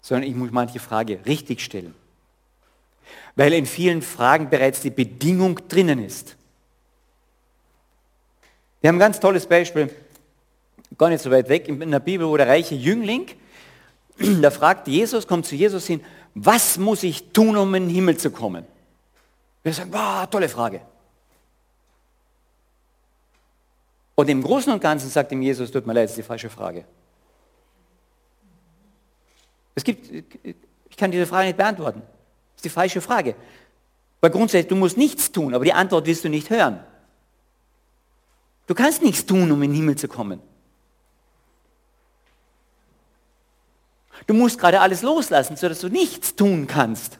sondern 0.00 0.26
ich 0.26 0.34
muss 0.34 0.52
manche 0.52 0.80
Frage 0.80 1.20
richtig 1.26 1.60
stellen. 1.60 1.94
Weil 3.36 3.52
in 3.52 3.66
vielen 3.66 4.00
Fragen 4.00 4.48
bereits 4.48 4.80
die 4.80 4.88
Bedingung 4.88 5.60
drinnen 5.68 6.02
ist. 6.02 6.36
Wir 8.80 8.88
haben 8.88 8.96
ein 8.96 9.00
ganz 9.00 9.20
tolles 9.20 9.46
Beispiel, 9.46 9.94
gar 10.96 11.10
nicht 11.10 11.20
so 11.20 11.30
weit 11.30 11.50
weg, 11.50 11.68
in 11.68 11.90
der 11.90 12.00
Bibel, 12.00 12.26
wo 12.26 12.38
der 12.38 12.48
reiche 12.48 12.74
Jüngling, 12.74 13.26
da 14.40 14.50
fragt 14.50 14.88
Jesus, 14.88 15.26
kommt 15.26 15.44
zu 15.44 15.54
Jesus 15.54 15.86
hin, 15.86 16.02
was 16.34 16.78
muss 16.78 17.02
ich 17.02 17.32
tun, 17.32 17.54
um 17.54 17.74
in 17.74 17.88
den 17.88 17.94
Himmel 17.94 18.16
zu 18.16 18.30
kommen? 18.30 18.64
Wir 19.62 19.74
sagen, 19.74 19.92
wow, 19.92 20.26
tolle 20.30 20.48
Frage. 20.48 20.80
Und 24.14 24.28
im 24.28 24.42
Großen 24.42 24.72
und 24.72 24.80
Ganzen 24.80 25.08
sagt 25.10 25.32
ihm 25.32 25.42
Jesus, 25.42 25.70
tut 25.70 25.86
mir 25.86 25.92
leid, 25.92 26.04
das 26.04 26.12
ist 26.12 26.18
die 26.18 26.22
falsche 26.22 26.50
Frage. 26.50 26.84
Es 29.74 29.82
gibt, 29.82 30.08
ich 30.88 30.96
kann 30.96 31.10
diese 31.10 31.26
Frage 31.26 31.48
nicht 31.48 31.56
beantworten. 31.56 32.00
Das 32.00 32.56
ist 32.56 32.64
die 32.64 32.70
falsche 32.70 33.00
Frage. 33.00 33.34
Weil 34.20 34.30
grundsätzlich, 34.30 34.68
du 34.68 34.76
musst 34.76 34.96
nichts 34.96 35.32
tun, 35.32 35.52
aber 35.52 35.64
die 35.64 35.72
Antwort 35.72 36.06
wirst 36.06 36.24
du 36.24 36.28
nicht 36.28 36.48
hören. 36.50 36.80
Du 38.66 38.74
kannst 38.74 39.02
nichts 39.02 39.26
tun, 39.26 39.50
um 39.50 39.62
in 39.62 39.70
den 39.70 39.76
Himmel 39.76 39.96
zu 39.96 40.08
kommen. 40.08 40.40
Du 44.26 44.32
musst 44.32 44.58
gerade 44.58 44.80
alles 44.80 45.02
loslassen, 45.02 45.56
sodass 45.56 45.80
du 45.80 45.88
nichts 45.88 46.34
tun 46.36 46.66
kannst. 46.66 47.18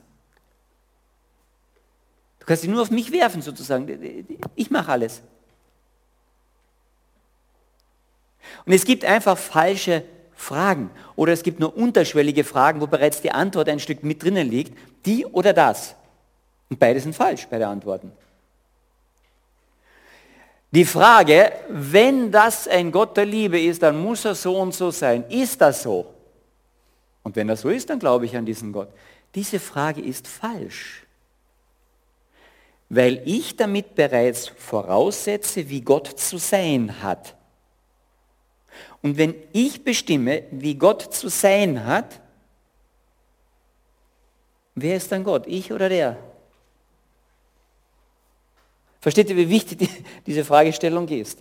Du 2.38 2.46
kannst 2.46 2.62
dich 2.62 2.70
nur 2.70 2.80
auf 2.80 2.90
mich 2.90 3.10
werfen, 3.10 3.42
sozusagen. 3.42 4.26
Ich 4.54 4.70
mache 4.70 4.92
alles. 4.92 5.22
Und 8.66 8.73
es 8.73 8.85
gibt 8.85 9.04
einfach 9.04 9.37
falsche 9.37 10.02
Fragen 10.35 10.90
oder 11.16 11.33
es 11.33 11.42
gibt 11.42 11.61
nur 11.61 11.76
unterschwellige 11.76 12.44
Fragen, 12.44 12.80
wo 12.80 12.87
bereits 12.87 13.21
die 13.21 13.30
Antwort 13.30 13.68
ein 13.68 13.80
Stück 13.80 14.02
mit 14.02 14.23
drinnen 14.23 14.49
liegt, 14.49 14.76
die 15.06 15.26
oder 15.26 15.52
das. 15.52 15.94
Und 16.71 16.78
beide 16.78 17.00
sind 17.00 17.14
falsch 17.14 17.47
bei 17.49 17.59
der 17.59 17.68
Antworten. 17.68 18.12
Die 20.73 20.85
Frage, 20.85 21.52
wenn 21.68 22.33
das 22.33 22.66
ein 22.66 22.90
Gott 22.90 23.16
der 23.16 23.26
Liebe 23.26 23.61
ist, 23.61 23.83
dann 23.83 24.02
muss 24.02 24.25
er 24.25 24.35
so 24.35 24.59
und 24.59 24.75
so 24.75 24.90
sein. 24.90 25.25
Ist 25.28 25.61
das 25.61 25.85
so? 25.85 26.06
Und 27.23 27.37
wenn 27.37 27.47
das 27.47 27.61
so 27.61 27.71
ist, 27.71 27.90
dann 27.90 28.00
glaube 28.00 28.25
ich 28.25 28.37
an 28.37 28.44
diesen 28.44 28.73
Gott. 28.73 28.88
Diese 29.37 29.61
Frage 29.61 30.00
ist 30.00 30.26
falsch, 30.26 31.04
weil 32.88 33.23
ich 33.25 33.56
damit 33.56 33.94
bereits 33.94 34.49
voraussetze, 34.49 35.68
wie 35.68 35.80
Gott 35.80 36.18
zu 36.18 36.38
sein 36.38 37.02
hat. 37.02 37.37
Und 39.04 39.18
wenn 39.18 39.34
ich 39.52 39.84
bestimme, 39.84 40.44
wie 40.50 40.76
Gott 40.76 41.12
zu 41.12 41.28
sein 41.28 41.84
hat, 41.84 42.23
wer 44.75 44.96
ist 44.96 45.12
dann 45.12 45.25
Gott? 45.25 45.46
Ich 45.46 45.70
oder 45.70 45.90
der? 45.90 46.16
Versteht 49.02 49.28
ihr, 49.28 49.37
wie 49.37 49.50
wichtig 49.50 49.90
diese 50.26 50.42
Fragestellung 50.42 51.06
ist? 51.08 51.40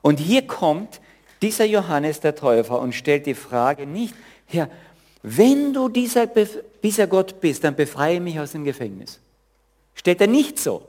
Und 0.00 0.18
hier 0.18 0.46
kommt 0.46 1.02
dieser 1.42 1.66
Johannes 1.66 2.20
der 2.20 2.36
Täufer 2.36 2.80
und 2.80 2.94
stellt 2.94 3.26
die 3.26 3.34
Frage 3.34 3.84
nicht, 3.84 4.14
Herr, 4.46 4.70
wenn 5.22 5.74
du 5.74 5.90
dieser, 5.90 6.26
dieser 6.82 7.06
Gott 7.06 7.38
bist, 7.38 7.64
dann 7.64 7.76
befreie 7.76 8.18
mich 8.18 8.40
aus 8.40 8.52
dem 8.52 8.64
Gefängnis. 8.64 9.20
Stellt 9.94 10.22
er 10.22 10.26
nicht 10.26 10.58
so. 10.58 10.88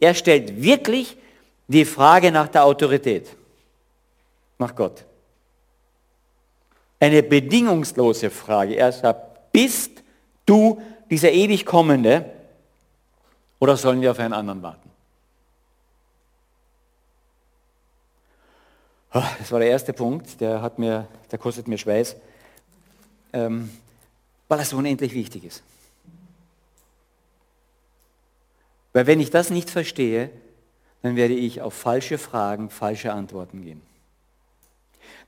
Er 0.00 0.14
stellt 0.14 0.60
wirklich 0.60 1.16
die 1.68 1.84
Frage 1.84 2.32
nach 2.32 2.48
der 2.48 2.64
Autorität 2.64 3.28
nach 4.58 4.74
Gott. 4.74 5.04
Eine 6.98 7.22
bedingungslose 7.22 8.30
Frage. 8.30 8.76
Er 8.76 8.92
sagt, 8.92 9.52
bist 9.52 10.02
du 10.46 10.80
dieser 11.10 11.30
ewig 11.30 11.66
kommende 11.66 12.30
oder 13.58 13.76
sollen 13.76 14.00
wir 14.00 14.10
auf 14.10 14.18
einen 14.18 14.32
anderen 14.32 14.62
warten? 14.62 14.90
Ah, 19.10 19.28
das 19.38 19.50
war 19.52 19.60
der 19.60 19.70
erste 19.70 19.92
Punkt, 19.92 20.40
der, 20.40 20.60
hat 20.60 20.78
mir, 20.78 21.08
der 21.30 21.38
kostet 21.38 21.68
mir 21.68 21.78
Schweiß, 21.78 22.16
ähm, 23.32 23.70
weil 24.48 24.58
das 24.58 24.72
unendlich 24.72 25.14
wichtig 25.14 25.44
ist. 25.44 25.62
Weil 28.92 29.06
wenn 29.06 29.20
ich 29.20 29.30
das 29.30 29.50
nicht 29.50 29.70
verstehe, 29.70 30.30
dann 31.02 31.16
werde 31.16 31.34
ich 31.34 31.60
auf 31.60 31.74
falsche 31.74 32.18
Fragen 32.18 32.68
falsche 32.68 33.12
Antworten 33.12 33.62
geben 33.62 33.85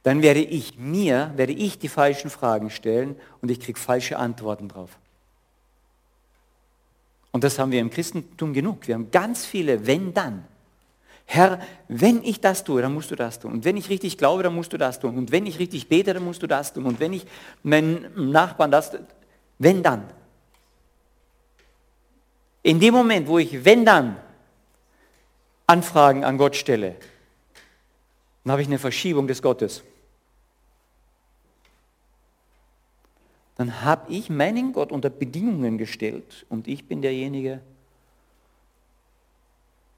dann 0.03 0.23
werde 0.23 0.41
ich 0.41 0.79
mir, 0.79 1.33
werde 1.37 1.53
ich 1.53 1.79
die 1.79 1.89
falschen 1.89 2.31
Fragen 2.31 2.71
stellen 2.71 3.17
und 3.43 3.51
ich 3.51 3.61
kriege 3.61 3.79
falsche 3.79 4.19
Antworten 4.19 4.69
drauf. 4.69 4.99
Und 7.31 7.45
das 7.45 7.59
haben 7.59 7.73
wir 7.73 7.81
im 7.81 7.91
Christentum 7.91 8.53
genug. 8.53 8.87
Wir 8.89 8.95
haben 8.95 9.11
ganz 9.11 9.45
viele 9.45 9.87
wenn 9.87 10.15
dann. 10.15 10.45
Herr, 11.27 11.61
wenn 11.89 12.23
ich 12.23 12.41
das 12.41 12.65
tue, 12.65 12.81
dann 12.81 12.95
musst 12.95 13.11
du 13.11 13.15
das 13.15 13.39
tun. 13.39 13.53
Und 13.53 13.65
wenn 13.67 13.77
ich 13.77 13.91
richtig 13.91 14.17
glaube, 14.17 14.43
dann 14.43 14.55
musst 14.55 14.73
du 14.73 14.79
das 14.79 14.99
tun. 14.99 15.19
Und 15.19 15.31
wenn 15.31 15.45
ich 15.45 15.59
richtig 15.59 15.89
bete, 15.89 16.15
dann 16.15 16.25
musst 16.25 16.43
du 16.43 16.47
das 16.47 16.73
tun. 16.73 16.87
Und 16.87 17.01
wenn 17.01 17.13
ich 17.13 17.27
meinen 17.63 18.31
Nachbarn 18.33 18.71
das, 18.71 18.93
wenn 19.59 19.83
dann. 19.83 20.05
In 22.63 22.81
dem 22.81 22.95
Moment, 22.95 23.29
wo 23.29 23.39
ich 23.39 23.65
wenn 23.65 23.85
dann 23.85 24.17
Anfragen 25.67 26.25
an 26.25 26.39
Gott 26.39 26.57
stelle, 26.57 26.97
Dann 28.43 28.53
habe 28.53 28.63
ich 28.63 28.69
eine 28.69 28.79
Verschiebung 28.79 29.27
des 29.27 29.43
Gottes. 29.43 29.83
Dann 33.59 33.83
habe 33.83 34.13
ich 34.13 34.31
meinen 34.31 34.73
Gott 34.73 34.93
unter 34.93 35.11
Bedingungen 35.11 35.79
gestellt 35.79 36.47
und 36.49 36.69
ich 36.69 36.87
bin 36.87 37.03
derjenige, 37.03 37.61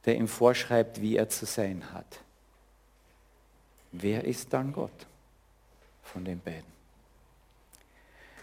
der 0.06 0.16
ihm 0.16 0.28
vorschreibt, 0.28 1.02
wie 1.02 1.16
er 1.16 1.28
zu 1.28 1.44
sein 1.44 1.92
hat. 1.92 2.20
Wer 3.92 4.24
ist 4.24 4.52
dann 4.54 4.72
Gott 4.72 5.06
von 6.02 6.24
den 6.24 6.40
beiden? 6.40 6.70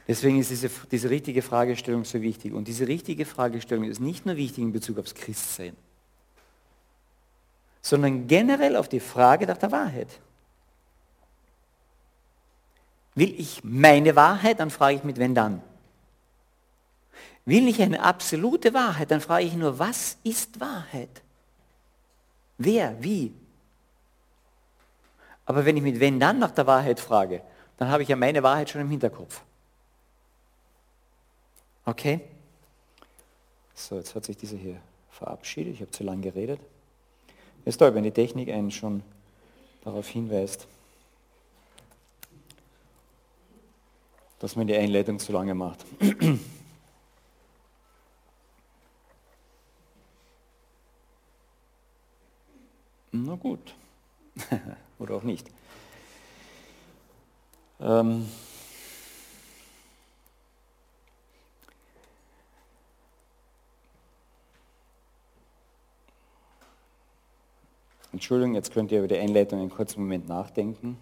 Deswegen 0.07 0.39
ist 0.39 0.51
diese, 0.51 0.69
diese 0.91 1.09
richtige 1.09 1.41
Fragestellung 1.41 2.05
so 2.05 2.21
wichtig. 2.21 2.53
Und 2.53 2.67
diese 2.67 2.87
richtige 2.87 3.25
Fragestellung 3.25 3.85
ist 3.85 3.99
nicht 3.99 4.25
nur 4.25 4.37
wichtig 4.37 4.63
in 4.63 4.71
Bezug 4.71 4.99
aufs 4.99 5.15
Christsein, 5.15 5.75
sondern 7.81 8.27
generell 8.27 8.75
auf 8.75 8.87
die 8.87 8.99
Frage 8.99 9.47
nach 9.47 9.57
der 9.57 9.71
Wahrheit. 9.71 10.19
Will 13.17 13.33
ich 13.39 13.63
meine 13.63 14.15
Wahrheit, 14.15 14.59
dann 14.59 14.69
frage 14.69 14.97
ich 14.97 15.03
mit 15.03 15.17
wenn 15.17 15.33
dann. 15.33 15.63
Will 17.45 17.67
ich 17.67 17.81
eine 17.81 18.03
absolute 18.03 18.75
Wahrheit, 18.75 19.09
dann 19.09 19.21
frage 19.21 19.45
ich 19.45 19.55
nur, 19.55 19.79
was 19.79 20.17
ist 20.23 20.59
Wahrheit? 20.59 21.23
Wer, 22.59 22.95
wie? 23.01 23.33
Aber 25.47 25.65
wenn 25.65 25.75
ich 25.77 25.81
mit 25.81 25.99
wenn 25.99 26.19
dann 26.19 26.37
nach 26.37 26.51
der 26.51 26.67
Wahrheit 26.67 26.99
frage, 26.99 27.41
dann 27.77 27.89
habe 27.89 28.03
ich 28.03 28.09
ja 28.09 28.15
meine 28.15 28.43
Wahrheit 28.43 28.69
schon 28.69 28.81
im 28.81 28.89
Hinterkopf. 28.91 29.41
Okay? 31.85 32.21
So, 33.73 33.95
jetzt 33.95 34.13
hat 34.13 34.25
sich 34.25 34.37
dieser 34.37 34.57
hier 34.57 34.79
verabschiedet. 35.09 35.73
Ich 35.73 35.81
habe 35.81 35.89
zu 35.89 36.03
lange 36.03 36.21
geredet. 36.21 36.59
Ist 37.65 37.77
toll, 37.77 37.95
wenn 37.95 38.03
die 38.03 38.11
Technik 38.11 38.49
einen 38.49 38.69
schon 38.69 39.01
darauf 39.83 40.07
hinweist, 40.07 40.67
dass 44.39 44.55
man 44.55 44.67
die 44.67 44.75
Einleitung 44.75 45.19
zu 45.19 45.31
lange 45.31 45.55
macht. 45.55 45.85
Na 53.11 53.35
gut. 53.35 53.73
Oder 54.99 55.15
auch 55.15 55.23
nicht. 55.23 55.49
Ähm 57.79 58.27
Entschuldigung, 68.13 68.55
jetzt 68.55 68.73
könnt 68.73 68.91
ihr 68.91 68.99
über 68.99 69.07
die 69.07 69.17
Einleitung 69.17 69.59
einen 69.59 69.69
kurzen 69.69 70.01
Moment 70.01 70.27
nachdenken. 70.27 70.97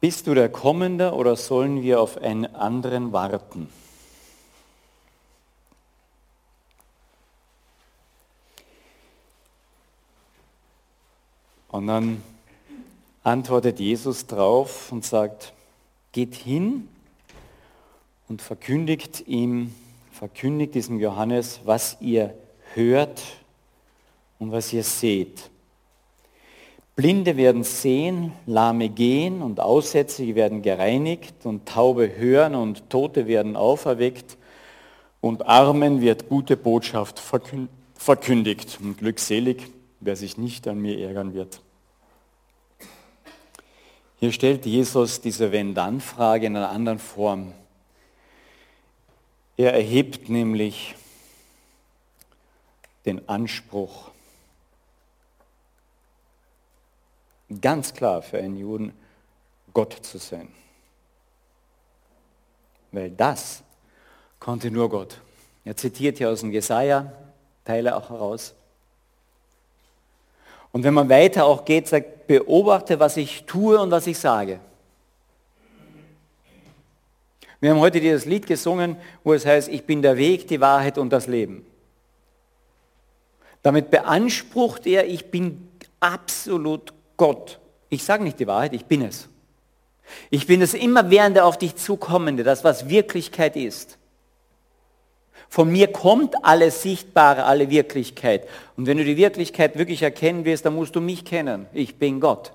Bist 0.00 0.28
du 0.28 0.34
der 0.34 0.48
Kommende 0.48 1.12
oder 1.12 1.34
sollen 1.34 1.82
wir 1.82 2.00
auf 2.00 2.18
einen 2.18 2.46
anderen 2.54 3.12
warten? 3.12 3.68
Und 11.68 11.88
dann 11.88 12.22
antwortet 13.24 13.80
Jesus 13.80 14.26
drauf 14.26 14.92
und 14.92 15.04
sagt, 15.04 15.52
geht 16.12 16.34
hin 16.34 16.88
und 18.28 18.40
verkündigt 18.40 19.26
ihm, 19.26 19.74
verkündigt 20.12 20.74
diesem 20.74 21.00
Johannes, 21.00 21.60
was 21.64 21.96
ihr 22.00 22.34
hört 22.74 23.22
und 24.38 24.52
was 24.52 24.72
ihr 24.72 24.84
seht. 24.84 25.50
Blinde 26.98 27.36
werden 27.36 27.62
sehen, 27.62 28.32
Lahme 28.46 28.88
gehen 28.88 29.40
und 29.40 29.60
Aussätzige 29.60 30.34
werden 30.34 30.62
gereinigt 30.62 31.46
und 31.46 31.64
Taube 31.64 32.16
hören 32.16 32.56
und 32.56 32.90
Tote 32.90 33.28
werden 33.28 33.54
auferweckt 33.54 34.36
und 35.20 35.46
Armen 35.46 36.00
wird 36.00 36.28
gute 36.28 36.56
Botschaft 36.56 37.22
verkündigt 37.94 38.80
und 38.82 38.98
glückselig, 38.98 39.70
wer 40.00 40.16
sich 40.16 40.38
nicht 40.38 40.66
an 40.66 40.80
mir 40.80 40.98
ärgern 40.98 41.34
wird. 41.34 41.60
Hier 44.18 44.32
stellt 44.32 44.66
Jesus 44.66 45.20
diese 45.20 45.52
Wenn-Dann-Frage 45.52 46.46
in 46.46 46.56
einer 46.56 46.70
anderen 46.70 46.98
Form. 46.98 47.52
Er 49.56 49.72
erhebt 49.72 50.28
nämlich 50.28 50.96
den 53.06 53.28
Anspruch, 53.28 54.10
ganz 57.60 57.94
klar 57.94 58.22
für 58.22 58.38
einen 58.38 58.56
Juden, 58.56 58.92
Gott 59.72 59.94
zu 60.02 60.18
sein. 60.18 60.48
Weil 62.92 63.10
das 63.10 63.62
konnte 64.38 64.70
nur 64.70 64.88
Gott. 64.88 65.20
Er 65.64 65.76
zitiert 65.76 66.18
hier 66.18 66.30
aus 66.30 66.40
dem 66.40 66.52
Jesaja, 66.52 67.12
Teile 67.64 67.94
auch 67.96 68.08
heraus. 68.08 68.54
Und 70.72 70.84
wenn 70.84 70.94
man 70.94 71.08
weiter 71.08 71.44
auch 71.44 71.64
geht, 71.64 71.88
sagt, 71.88 72.26
beobachte, 72.26 73.00
was 73.00 73.16
ich 73.16 73.44
tue 73.44 73.78
und 73.80 73.90
was 73.90 74.06
ich 74.06 74.18
sage. 74.18 74.60
Wir 77.60 77.70
haben 77.70 77.80
heute 77.80 78.00
dieses 78.00 78.24
Lied 78.24 78.46
gesungen, 78.46 78.96
wo 79.24 79.34
es 79.34 79.44
heißt, 79.44 79.68
ich 79.68 79.84
bin 79.84 80.02
der 80.02 80.16
Weg, 80.16 80.46
die 80.46 80.60
Wahrheit 80.60 80.96
und 80.96 81.10
das 81.10 81.26
Leben. 81.26 81.66
Damit 83.62 83.90
beansprucht 83.90 84.86
er, 84.86 85.06
ich 85.08 85.30
bin 85.30 85.68
absolut 85.98 86.92
Gott. 87.18 87.58
Ich 87.90 88.02
sage 88.02 88.24
nicht 88.24 88.40
die 88.40 88.46
Wahrheit, 88.46 88.72
ich 88.72 88.86
bin 88.86 89.02
es. 89.02 89.28
Ich 90.30 90.46
bin 90.46 90.60
das 90.60 90.72
immerwährende 90.72 91.44
auf 91.44 91.58
dich 91.58 91.76
zukommende, 91.76 92.44
das 92.44 92.64
was 92.64 92.88
Wirklichkeit 92.88 93.56
ist. 93.56 93.98
Von 95.50 95.70
mir 95.70 95.88
kommt 95.92 96.44
alles 96.44 96.82
Sichtbare, 96.82 97.44
alle 97.44 97.70
Wirklichkeit. 97.70 98.46
Und 98.76 98.86
wenn 98.86 98.98
du 98.98 99.04
die 99.04 99.16
Wirklichkeit 99.16 99.78
wirklich 99.78 100.02
erkennen 100.02 100.44
willst, 100.44 100.64
dann 100.64 100.74
musst 100.74 100.94
du 100.96 101.00
mich 101.00 101.24
kennen. 101.24 101.66
Ich 101.72 101.96
bin 101.96 102.20
Gott. 102.20 102.52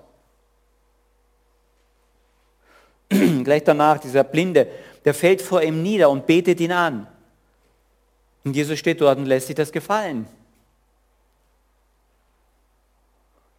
Gleich 3.09 3.63
danach, 3.63 3.99
dieser 3.99 4.23
Blinde, 4.23 4.67
der 5.05 5.13
fällt 5.13 5.41
vor 5.41 5.61
ihm 5.61 5.81
nieder 5.81 6.09
und 6.09 6.27
betet 6.27 6.59
ihn 6.59 6.71
an. 6.71 7.07
Und 8.43 8.55
Jesus 8.55 8.77
steht 8.77 9.01
dort 9.01 9.17
und 9.17 9.25
lässt 9.25 9.47
sich 9.47 9.55
das 9.55 9.71
gefallen. 9.71 10.27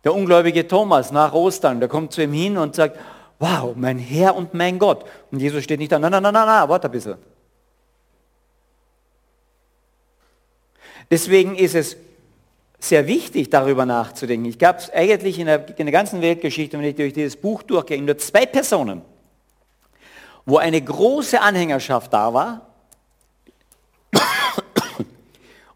Der 0.04 0.14
ungläubige 0.14 0.68
Thomas 0.68 1.10
nach 1.10 1.32
Ostern, 1.32 1.80
der 1.80 1.88
kommt 1.88 2.12
zu 2.12 2.22
ihm 2.22 2.32
hin 2.32 2.58
und 2.58 2.74
sagt, 2.74 2.98
wow, 3.38 3.74
mein 3.74 3.98
Herr 3.98 4.36
und 4.36 4.54
mein 4.54 4.78
Gott. 4.78 5.04
Und 5.30 5.40
Jesus 5.40 5.64
steht 5.64 5.80
nicht 5.80 5.90
da, 5.90 5.98
nein, 5.98 6.12
nein, 6.12 6.22
nein, 6.22 6.34
nein, 6.34 6.68
warte 6.68 6.88
ein 6.88 6.92
bisschen. 6.92 7.16
Deswegen 11.10 11.54
ist 11.54 11.74
es 11.74 11.96
sehr 12.78 13.06
wichtig, 13.06 13.50
darüber 13.50 13.86
nachzudenken. 13.86 14.46
Ich 14.46 14.58
gab 14.58 14.78
es 14.78 14.90
eigentlich 14.90 15.38
in 15.38 15.46
der, 15.46 15.66
in 15.78 15.86
der 15.86 15.92
ganzen 15.92 16.20
Weltgeschichte, 16.20 16.78
wenn 16.78 16.84
ich 16.84 16.96
durch 16.96 17.12
dieses 17.12 17.36
Buch 17.36 17.62
durchgehe, 17.62 18.00
nur 18.00 18.18
zwei 18.18 18.46
Personen, 18.46 19.02
wo 20.44 20.58
eine 20.58 20.80
große 20.80 21.40
Anhängerschaft 21.40 22.12
da 22.12 22.34
war 22.34 22.73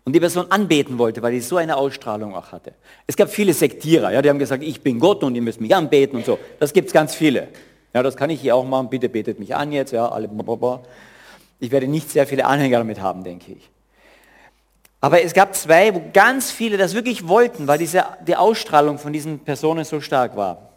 und 0.09 0.15
die 0.15 0.21
Person 0.21 0.51
anbeten 0.51 0.97
wollte, 0.97 1.21
weil 1.21 1.33
die 1.33 1.41
so 1.41 1.59
eine 1.59 1.77
Ausstrahlung 1.77 2.35
auch 2.35 2.51
hatte. 2.51 2.73
Es 3.07 3.15
gab 3.15 3.29
viele 3.29 3.53
Sektierer, 3.53 4.11
ja, 4.11 4.23
die 4.23 4.31
haben 4.31 4.39
gesagt, 4.39 4.63
ich 4.63 4.81
bin 4.81 4.99
Gott 4.99 5.23
und 5.23 5.35
ihr 5.35 5.43
müsst 5.43 5.61
mich 5.61 5.77
anbeten 5.77 6.17
und 6.17 6.25
so. 6.25 6.39
Das 6.59 6.73
gibt 6.73 6.87
es 6.87 6.95
ganz 6.95 7.15
viele. 7.15 7.49
Ja, 7.93 8.03
das 8.03 8.17
kann 8.17 8.31
ich 8.31 8.41
hier 8.41 8.57
auch 8.57 8.65
machen, 8.65 8.89
bitte 8.89 9.11
betet 9.11 9.39
mich 9.39 9.55
an 9.55 9.71
jetzt, 9.71 9.93
ja, 9.93 10.09
alle. 10.09 10.31
Ich 11.61 11.71
werde 11.71 11.89
nicht 11.89 12.09
sehr 12.09 12.27
viele 12.27 12.47
Anhänger 12.47 12.79
damit 12.79 13.03
haben, 13.03 13.23
denke 13.23 13.53
ich. 13.53 13.69
Aber 15.03 15.21
es 15.23 15.35
gab 15.35 15.55
zwei, 15.55 15.95
wo 15.95 16.03
ganz 16.15 16.51
viele 16.51 16.79
das 16.79 16.95
wirklich 16.95 17.29
wollten, 17.29 17.69
weil 17.69 17.77
diese, 17.77 18.03
die 18.27 18.35
Ausstrahlung 18.35 18.97
von 18.97 19.13
diesen 19.13 19.41
Personen 19.41 19.85
so 19.85 20.01
stark 20.01 20.39
war. 20.39 20.71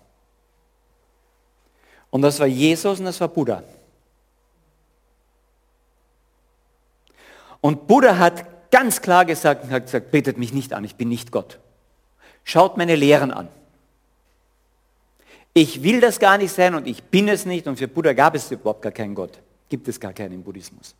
Und 2.09 2.21
das 2.21 2.37
war 2.37 2.47
Jesus 2.47 2.99
und 2.99 3.05
das 3.05 3.21
war 3.21 3.29
Buddha. 3.29 3.63
Und 7.61 7.87
Buddha 7.87 8.17
hat 8.17 8.50
ganz 8.71 9.01
klar 9.01 9.25
gesagt, 9.25 9.69
hat 9.69 9.85
gesagt, 9.85 10.11
betet 10.11 10.37
mich 10.37 10.53
nicht 10.53 10.73
an, 10.73 10.83
ich 10.83 10.95
bin 10.95 11.09
nicht 11.09 11.31
Gott. 11.31 11.59
Schaut 12.43 12.77
meine 12.77 12.95
Lehren 12.95 13.31
an. 13.31 13.49
Ich 15.53 15.83
will 15.83 15.99
das 15.99 16.19
gar 16.19 16.37
nicht 16.37 16.53
sein 16.53 16.75
und 16.75 16.87
ich 16.87 17.03
bin 17.03 17.27
es 17.27 17.45
nicht 17.45 17.67
und 17.67 17.77
für 17.77 17.87
Buddha 17.87 18.13
gab 18.13 18.35
es 18.35 18.49
überhaupt 18.49 18.81
gar 18.81 18.91
keinen 18.91 19.13
Gott. 19.13 19.37
Gibt 19.69 19.87
es 19.87 19.99
gar 19.99 20.13
keinen 20.13 20.33
im 20.33 20.43
Buddhismus. 20.43 20.95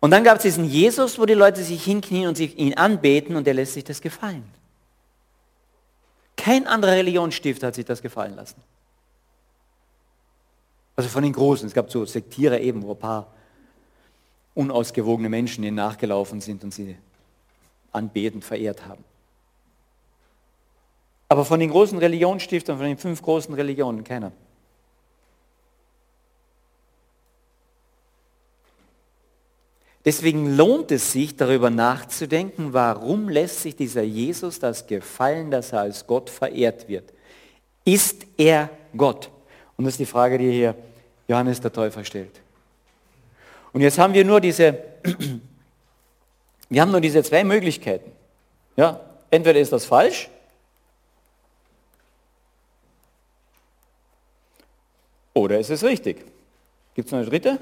Und 0.00 0.10
dann 0.10 0.24
gab 0.24 0.38
es 0.38 0.42
diesen 0.42 0.64
Jesus, 0.64 1.18
wo 1.18 1.26
die 1.26 1.34
Leute 1.34 1.62
sich 1.62 1.84
hinknien 1.84 2.28
und 2.28 2.36
sich 2.36 2.58
ihn 2.58 2.74
anbeten 2.74 3.36
und 3.36 3.46
der 3.46 3.52
lässt 3.52 3.74
sich 3.74 3.84
das 3.84 4.00
gefallen. 4.00 4.44
Kein 6.36 6.66
anderer 6.66 6.92
Religionsstifter 6.92 7.66
hat 7.66 7.74
sich 7.74 7.84
das 7.84 8.00
gefallen 8.00 8.34
lassen. 8.34 8.62
Also 10.96 11.10
von 11.10 11.22
den 11.22 11.34
Großen. 11.34 11.66
Es 11.66 11.74
gab 11.74 11.90
so 11.90 12.06
Sektierer 12.06 12.60
eben, 12.60 12.82
wo 12.82 12.92
ein 12.92 12.98
paar 12.98 13.26
unausgewogene 14.54 15.28
Menschen 15.28 15.64
ihnen 15.64 15.76
nachgelaufen 15.76 16.40
sind 16.40 16.64
und 16.64 16.74
sie 16.74 16.96
anbetend 17.92 18.44
verehrt 18.44 18.86
haben. 18.86 19.04
Aber 21.28 21.44
von 21.44 21.60
den 21.60 21.70
großen 21.70 21.98
Religionsstiftern, 21.98 22.76
von 22.76 22.86
den 22.86 22.98
fünf 22.98 23.22
großen 23.22 23.54
Religionen, 23.54 24.02
keiner. 24.02 24.32
Deswegen 30.04 30.56
lohnt 30.56 30.90
es 30.90 31.12
sich, 31.12 31.36
darüber 31.36 31.68
nachzudenken, 31.68 32.72
warum 32.72 33.28
lässt 33.28 33.60
sich 33.60 33.76
dieser 33.76 34.02
Jesus 34.02 34.58
das 34.58 34.86
gefallen, 34.86 35.50
dass 35.50 35.72
er 35.72 35.80
als 35.80 36.06
Gott 36.06 36.30
verehrt 36.30 36.88
wird. 36.88 37.12
Ist 37.84 38.26
er 38.36 38.70
Gott? 38.96 39.30
Und 39.76 39.84
das 39.84 39.94
ist 39.94 40.00
die 40.00 40.06
Frage, 40.06 40.38
die 40.38 40.50
hier 40.50 40.74
Johannes 41.28 41.60
der 41.60 41.72
Täufer 41.72 42.04
stellt. 42.04 42.40
Und 43.72 43.80
jetzt 43.82 43.98
haben 43.98 44.14
wir 44.14 44.24
nur 44.24 44.40
diese, 44.40 44.78
wir 46.68 46.80
haben 46.80 46.90
nur 46.90 47.00
diese 47.00 47.22
zwei 47.22 47.44
Möglichkeiten. 47.44 48.10
Ja, 48.76 49.00
entweder 49.30 49.60
ist 49.60 49.72
das 49.72 49.84
falsch 49.84 50.28
oder 55.34 55.58
ist 55.58 55.70
es 55.70 55.82
richtig. 55.84 56.24
Gibt 56.94 57.06
es 57.06 57.12
noch 57.12 57.20
eine 57.20 57.28
dritte? 57.28 57.58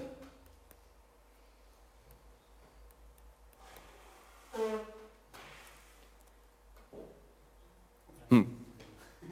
Hm. 8.31 8.47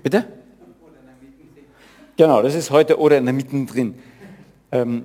Bitte? 0.03 0.27
Genau, 2.17 2.41
das 2.43 2.55
ist 2.55 2.71
heute 2.71 2.99
oder 2.99 3.19
in 3.19 3.25
der 3.25 3.35
mittendrin. 3.35 3.99
Ähm, 4.73 5.05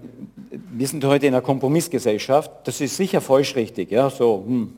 wir 0.51 0.87
sind 0.87 1.03
heute 1.05 1.27
in 1.27 1.33
einer 1.33 1.41
Kompromissgesellschaft. 1.41 2.51
Das 2.65 2.81
ist 2.81 2.97
sicher 2.97 3.21
falsch 3.21 3.55
richtig. 3.55 3.91
Ja, 3.91 4.09
so. 4.09 4.43
Hm. 4.45 4.77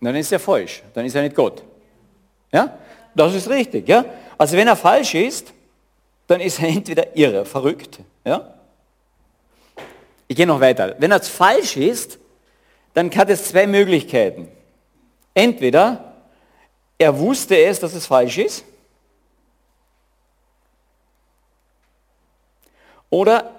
Dann 0.00 0.14
ist 0.14 0.32
er 0.32 0.38
falsch. 0.38 0.82
Dann 0.94 1.04
ist 1.04 1.14
er 1.14 1.22
nicht 1.22 1.34
Gott. 1.34 1.62
Ja, 2.52 2.78
das 3.14 3.34
ist 3.34 3.48
richtig. 3.48 3.88
Ja, 3.88 4.04
also 4.38 4.56
wenn 4.56 4.68
er 4.68 4.76
falsch 4.76 5.14
ist, 5.14 5.52
dann 6.26 6.40
ist 6.40 6.60
er 6.60 6.68
entweder 6.68 7.16
irre, 7.16 7.44
verrückt. 7.44 7.98
Ja. 8.24 8.54
Ich 10.28 10.36
gehe 10.36 10.46
noch 10.46 10.60
weiter. 10.60 10.96
Wenn 10.98 11.12
er 11.12 11.20
falsch 11.20 11.76
ist, 11.76 12.18
dann 12.94 13.14
hat 13.14 13.30
es 13.30 13.48
zwei 13.48 13.66
Möglichkeiten. 13.66 14.48
Entweder 15.34 16.14
er 16.98 17.18
wusste 17.18 17.56
es, 17.58 17.78
dass 17.78 17.94
es 17.94 18.06
falsch 18.06 18.38
ist, 18.38 18.64
oder 23.10 23.52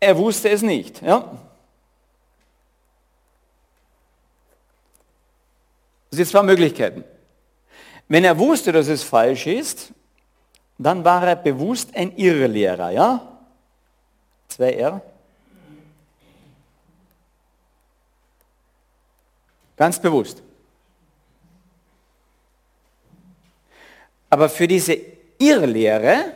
er 0.00 0.16
wusste 0.16 0.50
es 0.50 0.62
nicht. 0.62 1.02
Ja? 1.02 1.38
Das 6.10 6.16
sind 6.18 6.28
zwei 6.28 6.42
Möglichkeiten. 6.42 7.04
Wenn 8.08 8.24
er 8.24 8.38
wusste, 8.38 8.70
dass 8.70 8.88
es 8.88 9.02
falsch 9.02 9.46
ist, 9.46 9.92
dann 10.78 11.04
war 11.04 11.26
er 11.26 11.36
bewusst 11.36 11.94
ein 11.96 12.16
Irrlehrer. 12.16 12.90
Ja? 12.90 13.38
Zwei 14.48 14.72
R. 14.74 15.00
Ganz 19.76 19.98
bewusst. 20.00 20.42
Aber 24.30 24.48
für 24.48 24.68
diese 24.68 24.96
Irrlehre, 25.38 26.32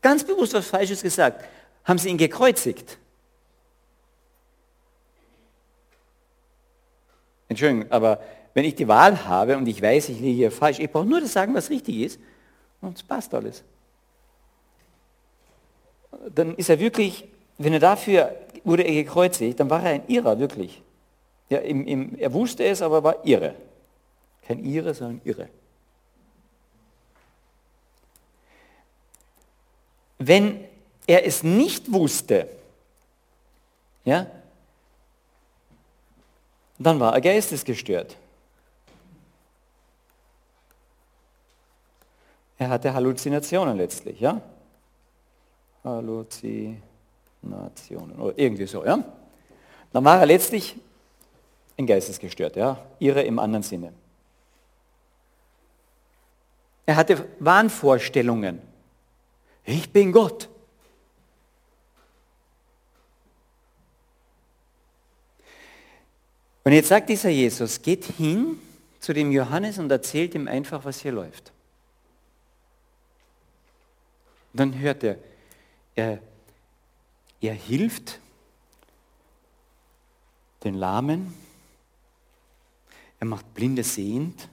ganz 0.00 0.24
bewusst 0.24 0.54
was 0.54 0.66
Falsches 0.66 1.02
gesagt, 1.02 1.44
haben 1.84 1.98
sie 1.98 2.08
ihn 2.08 2.18
gekreuzigt. 2.18 2.98
Entschuldigung, 7.48 7.90
aber 7.90 8.20
wenn 8.54 8.64
ich 8.64 8.74
die 8.74 8.86
Wahl 8.86 9.24
habe 9.24 9.56
und 9.56 9.66
ich 9.66 9.80
weiß, 9.82 10.08
ich 10.08 10.20
liege 10.20 10.36
hier 10.36 10.52
falsch, 10.52 10.78
ich 10.78 10.90
brauche 10.90 11.06
nur 11.06 11.20
das 11.20 11.32
sagen, 11.32 11.54
was 11.54 11.70
richtig 11.70 11.96
ist 11.98 12.20
und 12.80 12.96
es 12.96 13.02
passt 13.02 13.34
alles. 13.34 13.64
Dann 16.34 16.54
ist 16.56 16.68
er 16.68 16.78
wirklich, 16.78 17.28
wenn 17.58 17.72
er 17.72 17.80
dafür 17.80 18.34
wurde 18.64 18.82
er 18.82 18.92
gekreuzigt, 18.92 19.58
dann 19.58 19.70
war 19.70 19.82
er 19.82 19.90
ein 19.90 20.02
Irrer, 20.08 20.38
wirklich. 20.38 20.82
Ja, 21.48 21.58
im, 21.58 21.86
im, 21.86 22.18
er 22.18 22.32
wusste 22.32 22.64
es, 22.64 22.82
aber 22.82 23.02
war 23.02 23.26
irre. 23.26 23.54
Kein 24.46 24.64
Ire, 24.64 24.94
sondern 24.94 25.20
Irre. 25.24 25.48
Wenn 30.22 30.64
er 31.06 31.26
es 31.26 31.42
nicht 31.42 31.90
wusste, 31.90 32.46
ja, 34.04 34.26
dann 36.78 37.00
war 37.00 37.14
er 37.14 37.22
geistesgestört. 37.22 38.16
Er 42.58 42.68
hatte 42.68 42.92
Halluzinationen 42.92 43.78
letztlich, 43.78 44.20
ja? 44.20 44.42
Halluzinationen 45.82 46.80
oder 48.18 48.38
irgendwie 48.38 48.66
so, 48.66 48.84
ja? 48.84 49.02
Dann 49.90 50.04
war 50.04 50.20
er 50.20 50.26
letztlich 50.26 50.76
ein 51.78 51.86
Geistesgestört, 51.86 52.56
ja? 52.56 52.76
Irre 52.98 53.22
im 53.22 53.38
anderen 53.38 53.62
Sinne. 53.62 53.94
Er 56.84 56.96
hatte 56.96 57.26
Wahnvorstellungen. 57.38 58.69
Ich 59.70 59.92
bin 59.92 60.10
Gott. 60.10 60.48
Und 66.64 66.72
jetzt 66.72 66.88
sagt 66.88 67.08
dieser 67.08 67.28
Jesus, 67.28 67.80
geht 67.80 68.04
hin 68.04 68.60
zu 68.98 69.12
dem 69.12 69.30
Johannes 69.30 69.78
und 69.78 69.88
erzählt 69.88 70.34
ihm 70.34 70.48
einfach, 70.48 70.84
was 70.84 71.00
hier 71.00 71.12
läuft. 71.12 71.52
Und 74.52 74.58
dann 74.58 74.78
hört 74.78 75.04
er, 75.04 75.18
er, 75.94 76.18
er 77.40 77.54
hilft 77.54 78.18
den 80.64 80.74
Lahmen, 80.74 81.32
er 83.20 83.26
macht 83.28 83.54
Blinde 83.54 83.84
sehend, 83.84 84.48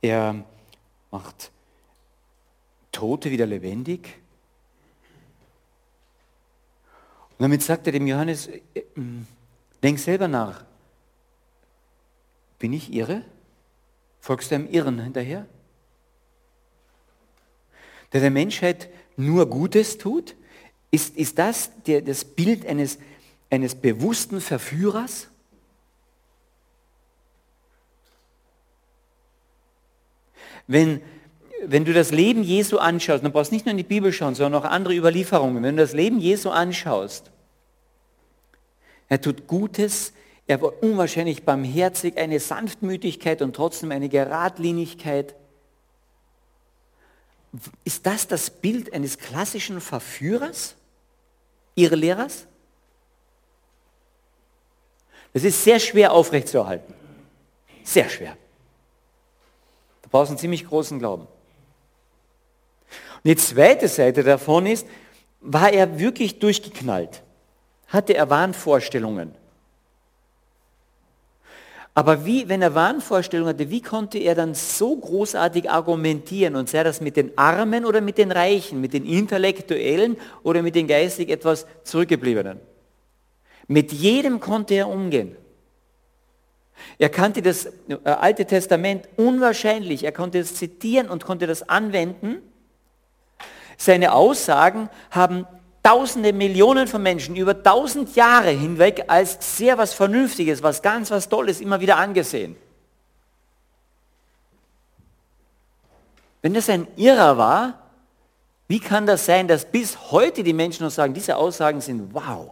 er 0.00 0.44
macht 1.10 1.50
Tote 2.96 3.30
wieder 3.30 3.44
lebendig. 3.44 4.18
Und 7.32 7.42
damit 7.42 7.62
sagt 7.62 7.86
er 7.86 7.92
dem 7.92 8.06
Johannes, 8.06 8.48
äh, 8.48 8.60
mm, 8.94 9.26
denk 9.82 9.98
selber 9.98 10.28
nach. 10.28 10.64
Bin 12.58 12.72
ich 12.72 12.90
irre? 12.90 13.22
Folgst 14.18 14.50
du 14.50 14.54
einem 14.54 14.70
Irren 14.70 14.98
hinterher? 14.98 15.46
Der 18.14 18.22
der 18.22 18.30
Menschheit 18.30 18.88
nur 19.18 19.50
Gutes 19.50 19.98
tut? 19.98 20.34
Ist, 20.90 21.18
ist 21.18 21.38
das 21.38 21.70
der, 21.84 22.00
das 22.00 22.24
Bild 22.24 22.64
eines, 22.64 22.98
eines 23.50 23.74
bewussten 23.74 24.40
Verführers? 24.40 25.28
Wenn, 30.66 31.02
wenn 31.64 31.84
du 31.84 31.92
das 31.92 32.10
Leben 32.10 32.42
Jesu 32.42 32.78
anschaust, 32.78 33.24
dann 33.24 33.32
brauchst 33.32 33.50
du 33.50 33.54
nicht 33.54 33.66
nur 33.66 33.70
in 33.70 33.78
die 33.78 33.82
Bibel 33.82 34.12
schauen, 34.12 34.34
sondern 34.34 34.62
auch 34.62 34.68
andere 34.68 34.94
Überlieferungen. 34.94 35.62
Wenn 35.62 35.76
du 35.76 35.82
das 35.82 35.92
Leben 35.92 36.18
Jesu 36.18 36.50
anschaust, 36.50 37.30
er 39.08 39.20
tut 39.20 39.46
Gutes, 39.46 40.12
er 40.46 40.60
war 40.60 40.82
unwahrscheinlich 40.82 41.44
barmherzig, 41.44 42.18
eine 42.18 42.40
Sanftmütigkeit 42.40 43.42
und 43.42 43.54
trotzdem 43.54 43.90
eine 43.90 44.08
Geradlinigkeit. 44.08 45.34
Ist 47.84 48.06
das 48.06 48.28
das 48.28 48.50
Bild 48.50 48.92
eines 48.92 49.18
klassischen 49.18 49.80
Verführers, 49.80 50.76
ihre 51.74 51.96
Lehrers? 51.96 52.46
Das 55.32 55.44
ist 55.44 55.64
sehr 55.64 55.80
schwer 55.80 56.12
aufrechtzuerhalten. 56.12 56.94
Sehr 57.84 58.08
schwer. 58.08 58.36
Du 60.02 60.08
brauchst 60.10 60.30
einen 60.30 60.38
ziemlich 60.38 60.66
großen 60.66 60.98
Glauben. 60.98 61.26
Die 63.26 63.34
zweite 63.34 63.88
Seite 63.88 64.22
davon 64.22 64.66
ist, 64.66 64.86
war 65.40 65.72
er 65.72 65.98
wirklich 65.98 66.38
durchgeknallt? 66.38 67.24
Hatte 67.88 68.14
er 68.14 68.30
Wahnvorstellungen? 68.30 69.32
Aber 71.92 72.24
wie, 72.24 72.48
wenn 72.48 72.62
er 72.62 72.76
Wahnvorstellungen 72.76 73.52
hatte, 73.54 73.68
wie 73.68 73.82
konnte 73.82 74.18
er 74.18 74.36
dann 74.36 74.54
so 74.54 74.94
großartig 74.94 75.68
argumentieren 75.68 76.54
und 76.54 76.68
sei 76.68 76.84
das 76.84 77.00
mit 77.00 77.16
den 77.16 77.36
Armen 77.36 77.84
oder 77.84 78.00
mit 78.00 78.16
den 78.16 78.30
Reichen, 78.30 78.80
mit 78.80 78.92
den 78.92 79.04
Intellektuellen 79.04 80.16
oder 80.44 80.62
mit 80.62 80.76
den 80.76 80.86
geistig 80.86 81.28
etwas 81.28 81.66
Zurückgebliebenen? 81.82 82.60
Mit 83.66 83.92
jedem 83.92 84.38
konnte 84.38 84.74
er 84.74 84.88
umgehen. 84.88 85.36
Er 86.98 87.08
kannte 87.08 87.42
das 87.42 87.66
äh, 87.88 87.96
Alte 88.04 88.44
Testament 88.44 89.08
unwahrscheinlich. 89.16 90.04
Er 90.04 90.12
konnte 90.12 90.38
es 90.38 90.54
zitieren 90.54 91.08
und 91.08 91.24
konnte 91.24 91.48
das 91.48 91.68
anwenden. 91.68 92.36
Seine 93.76 94.12
Aussagen 94.12 94.88
haben 95.10 95.46
Tausende, 95.82 96.32
Millionen 96.32 96.88
von 96.88 97.00
Menschen 97.00 97.36
über 97.36 97.62
tausend 97.62 98.16
Jahre 98.16 98.50
hinweg 98.50 99.04
als 99.06 99.56
sehr 99.56 99.78
was 99.78 99.94
Vernünftiges, 99.94 100.60
was 100.60 100.82
ganz 100.82 101.12
was 101.12 101.28
Tolles 101.28 101.60
immer 101.60 101.80
wieder 101.80 101.96
angesehen. 101.96 102.56
Wenn 106.42 106.54
das 106.54 106.68
ein 106.68 106.88
Irrer 106.96 107.38
war, 107.38 107.86
wie 108.66 108.80
kann 108.80 109.06
das 109.06 109.26
sein, 109.26 109.46
dass 109.46 109.64
bis 109.64 110.10
heute 110.10 110.42
die 110.42 110.52
Menschen 110.52 110.82
noch 110.82 110.90
sagen, 110.90 111.14
diese 111.14 111.36
Aussagen 111.36 111.80
sind 111.80 112.12
wow? 112.12 112.50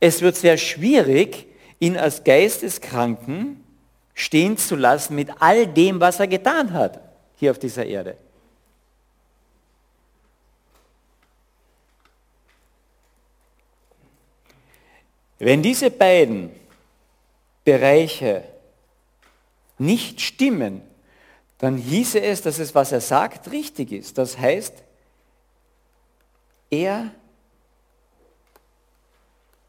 Es 0.00 0.22
wird 0.22 0.36
sehr 0.36 0.56
schwierig, 0.56 1.46
ihn 1.78 1.98
als 1.98 2.24
Geisteskranken 2.24 3.59
stehen 4.20 4.56
zu 4.56 4.76
lassen 4.76 5.14
mit 5.14 5.30
all 5.40 5.66
dem, 5.66 6.00
was 6.00 6.20
er 6.20 6.28
getan 6.28 6.72
hat 6.72 7.00
hier 7.36 7.50
auf 7.50 7.58
dieser 7.58 7.86
Erde. 7.86 8.16
Wenn 15.38 15.62
diese 15.62 15.90
beiden 15.90 16.50
Bereiche 17.64 18.44
nicht 19.78 20.20
stimmen, 20.20 20.82
dann 21.56 21.78
hieße 21.78 22.20
es, 22.20 22.42
dass 22.42 22.58
es, 22.58 22.74
was 22.74 22.92
er 22.92 23.00
sagt, 23.00 23.50
richtig 23.50 23.92
ist. 23.92 24.18
Das 24.18 24.36
heißt, 24.36 24.74
er 26.68 27.10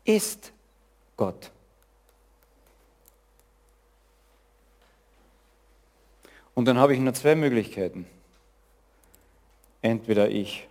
ist 0.03 0.51
Gott. 1.15 1.51
Und 6.62 6.65
dann 6.65 6.78
habe 6.78 6.93
ich 6.93 7.00
nur 7.00 7.15
zwei 7.15 7.34
Möglichkeiten. 7.34 8.06
Entweder 9.82 10.30
ich 10.30 10.67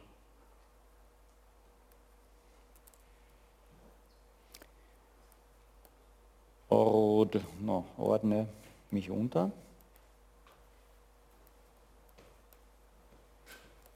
ordne 6.69 8.47
mich 8.93 9.11
unter 9.11 9.51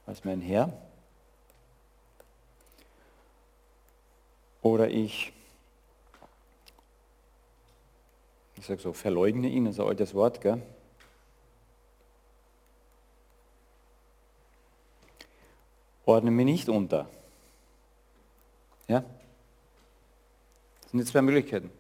als 0.05 0.25
mein 0.25 0.41
Herr. 0.41 0.77
Oder 4.63 4.91
ich, 4.91 5.33
ich 8.57 8.67
sage 8.67 8.81
so, 8.81 8.93
verleugne 8.93 9.47
ihn, 9.47 9.67
das 9.67 9.75
ist 9.75 9.81
ein 9.81 9.87
altes 9.87 10.13
Wort, 10.13 10.41
gell? 10.41 10.61
Ordne 16.07 16.31
mich 16.31 16.45
nicht 16.47 16.69
unter. 16.69 17.09
Ja? 18.88 19.05
Das 20.83 20.90
sind 20.90 21.01
die 21.01 21.07
zwei 21.07 21.23
Möglichkeiten. 21.23 21.71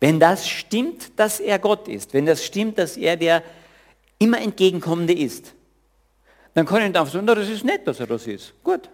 Wenn 0.00 0.20
das 0.20 0.48
stimmt, 0.48 1.18
dass 1.18 1.40
er 1.40 1.58
Gott 1.58 1.88
ist, 1.88 2.14
wenn 2.14 2.26
das 2.26 2.44
stimmt, 2.44 2.78
dass 2.78 2.96
er 2.96 3.16
der 3.16 3.42
immer 4.18 4.40
entgegenkommende 4.40 5.12
ist, 5.12 5.54
dann 6.54 6.66
kann 6.66 6.82
ich 6.82 6.88
nicht 6.88 6.96
einfach 6.96 7.12
sagen, 7.12 7.26
das 7.26 7.48
ist 7.48 7.64
nett, 7.64 7.86
dass 7.86 8.00
er 8.00 8.06
das 8.06 8.26
ist. 8.26 8.52
Gut. 8.62 8.88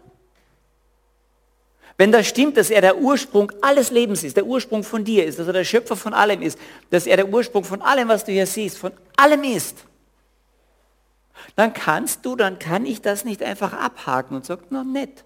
Wenn 1.96 2.12
das 2.12 2.26
stimmt, 2.26 2.56
dass 2.56 2.70
er 2.70 2.80
der 2.80 2.96
Ursprung 2.96 3.52
alles 3.60 3.90
Lebens 3.90 4.24
ist, 4.24 4.34
der 4.34 4.46
Ursprung 4.46 4.82
von 4.82 5.04
dir 5.04 5.26
ist, 5.26 5.38
dass 5.38 5.46
er 5.46 5.52
der 5.52 5.64
Schöpfer 5.64 5.96
von 5.96 6.14
allem 6.14 6.40
ist, 6.40 6.58
dass 6.88 7.06
er 7.06 7.16
der 7.16 7.28
Ursprung 7.28 7.62
von 7.62 7.82
allem, 7.82 8.08
was 8.08 8.24
du 8.24 8.32
hier 8.32 8.46
siehst, 8.46 8.78
von 8.78 8.92
allem 9.16 9.44
ist, 9.44 9.84
dann 11.56 11.72
kannst 11.72 12.24
du, 12.26 12.36
dann 12.36 12.58
kann 12.58 12.86
ich 12.86 13.02
das 13.02 13.24
nicht 13.24 13.42
einfach 13.42 13.72
abhaken 13.72 14.36
und 14.36 14.44
sagen, 14.44 14.64
na 14.70 14.84
nett. 14.84 15.24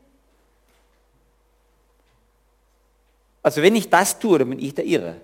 Also 3.45 3.61
wenn 3.61 3.77
ich 3.77 3.91
das 3.91 4.19
tue, 4.19 4.39
dann 4.39 4.49
bin 4.49 4.59
ich 4.59 4.75
der 4.75 4.87
Irre. 4.87 5.21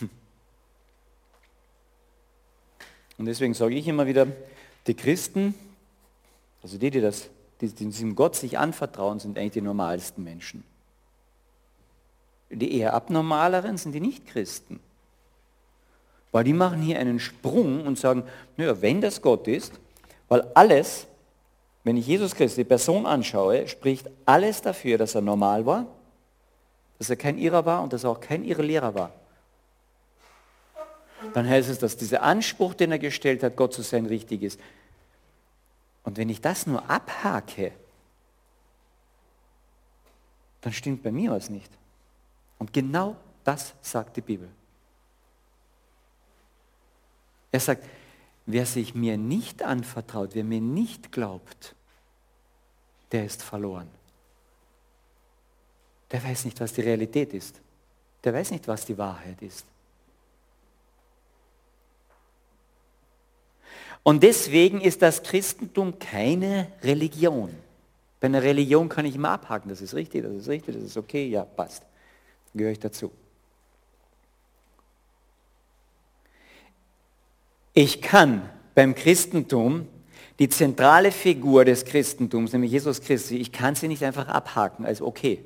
Und 3.18 3.26
deswegen 3.26 3.54
sage 3.54 3.74
ich 3.74 3.88
immer 3.88 4.06
wieder, 4.06 4.28
die 4.86 4.94
Christen, 4.94 5.54
also 6.62 6.78
die, 6.78 6.90
die, 6.90 7.00
das, 7.00 7.28
die, 7.60 7.66
die 7.68 7.86
diesem 7.86 8.14
Gott 8.14 8.36
sich 8.36 8.56
anvertrauen, 8.56 9.18
sind 9.18 9.36
eigentlich 9.36 9.54
die 9.54 9.62
normalsten 9.62 10.22
Menschen. 10.22 10.62
Die 12.50 12.78
eher 12.78 12.94
abnormaleren 12.94 13.78
sind 13.78 13.92
die 13.92 14.00
Nichtchristen. 14.00 14.78
Weil 16.32 16.44
die 16.44 16.52
machen 16.52 16.82
hier 16.82 16.98
einen 16.98 17.20
Sprung 17.20 17.86
und 17.86 17.98
sagen, 17.98 18.24
naja, 18.56 18.80
wenn 18.82 19.00
das 19.00 19.22
Gott 19.22 19.48
ist, 19.48 19.72
weil 20.28 20.42
alles, 20.54 21.06
wenn 21.84 21.96
ich 21.96 22.06
Jesus 22.06 22.34
Christus, 22.34 22.56
die 22.56 22.64
Person 22.64 23.06
anschaue, 23.06 23.66
spricht 23.66 24.08
alles 24.26 24.60
dafür, 24.60 24.98
dass 24.98 25.14
er 25.14 25.22
normal 25.22 25.64
war, 25.64 25.86
dass 26.98 27.08
er 27.08 27.16
kein 27.16 27.38
Irrer 27.38 27.64
war 27.64 27.82
und 27.82 27.92
dass 27.92 28.04
er 28.04 28.10
auch 28.10 28.20
kein 28.20 28.44
Irrlehrer 28.44 28.94
war 28.94 29.12
dann 31.34 31.48
heißt 31.48 31.68
es, 31.68 31.78
dass 31.78 31.96
dieser 31.96 32.22
Anspruch, 32.22 32.74
den 32.74 32.92
er 32.92 32.98
gestellt 32.98 33.42
hat, 33.42 33.56
Gott 33.56 33.74
zu 33.74 33.82
sein, 33.82 34.06
richtig 34.06 34.42
ist. 34.42 34.60
Und 36.04 36.16
wenn 36.16 36.28
ich 36.28 36.40
das 36.40 36.66
nur 36.66 36.88
abhake, 36.88 37.72
dann 40.60 40.72
stimmt 40.72 41.02
bei 41.02 41.10
mir 41.10 41.30
was 41.30 41.50
nicht. 41.50 41.70
Und 42.58 42.72
genau 42.72 43.16
das 43.44 43.74
sagt 43.82 44.16
die 44.16 44.20
Bibel. 44.20 44.48
Er 47.52 47.60
sagt, 47.60 47.84
wer 48.46 48.66
sich 48.66 48.94
mir 48.94 49.16
nicht 49.16 49.62
anvertraut, 49.62 50.30
wer 50.34 50.44
mir 50.44 50.60
nicht 50.60 51.12
glaubt, 51.12 51.74
der 53.12 53.24
ist 53.24 53.42
verloren. 53.42 53.88
Der 56.10 56.22
weiß 56.22 56.44
nicht, 56.44 56.60
was 56.60 56.72
die 56.72 56.80
Realität 56.80 57.34
ist. 57.34 57.60
Der 58.24 58.34
weiß 58.34 58.50
nicht, 58.50 58.66
was 58.68 58.84
die 58.84 58.96
Wahrheit 58.96 59.40
ist. 59.42 59.66
Und 64.02 64.22
deswegen 64.22 64.80
ist 64.80 65.02
das 65.02 65.22
Christentum 65.22 65.98
keine 65.98 66.72
Religion. 66.82 67.54
Bei 68.20 68.26
einer 68.26 68.42
Religion 68.42 68.88
kann 68.88 69.04
ich 69.04 69.14
immer 69.14 69.30
abhaken, 69.30 69.68
das 69.68 69.80
ist 69.80 69.94
richtig, 69.94 70.22
das 70.22 70.32
ist 70.32 70.48
richtig, 70.48 70.74
das 70.74 70.84
ist 70.84 70.96
okay, 70.96 71.28
ja, 71.28 71.44
passt. 71.44 71.82
Gehöre 72.54 72.72
ich 72.72 72.78
dazu. 72.78 73.12
Ich 77.74 78.02
kann 78.02 78.48
beim 78.74 78.94
Christentum 78.94 79.86
die 80.38 80.48
zentrale 80.48 81.10
Figur 81.10 81.64
des 81.64 81.84
Christentums, 81.84 82.52
nämlich 82.52 82.70
Jesus 82.70 83.00
Christus, 83.00 83.32
ich 83.32 83.50
kann 83.50 83.74
sie 83.74 83.88
nicht 83.88 84.04
einfach 84.04 84.28
abhaken 84.28 84.86
als 84.86 85.02
okay. 85.02 85.44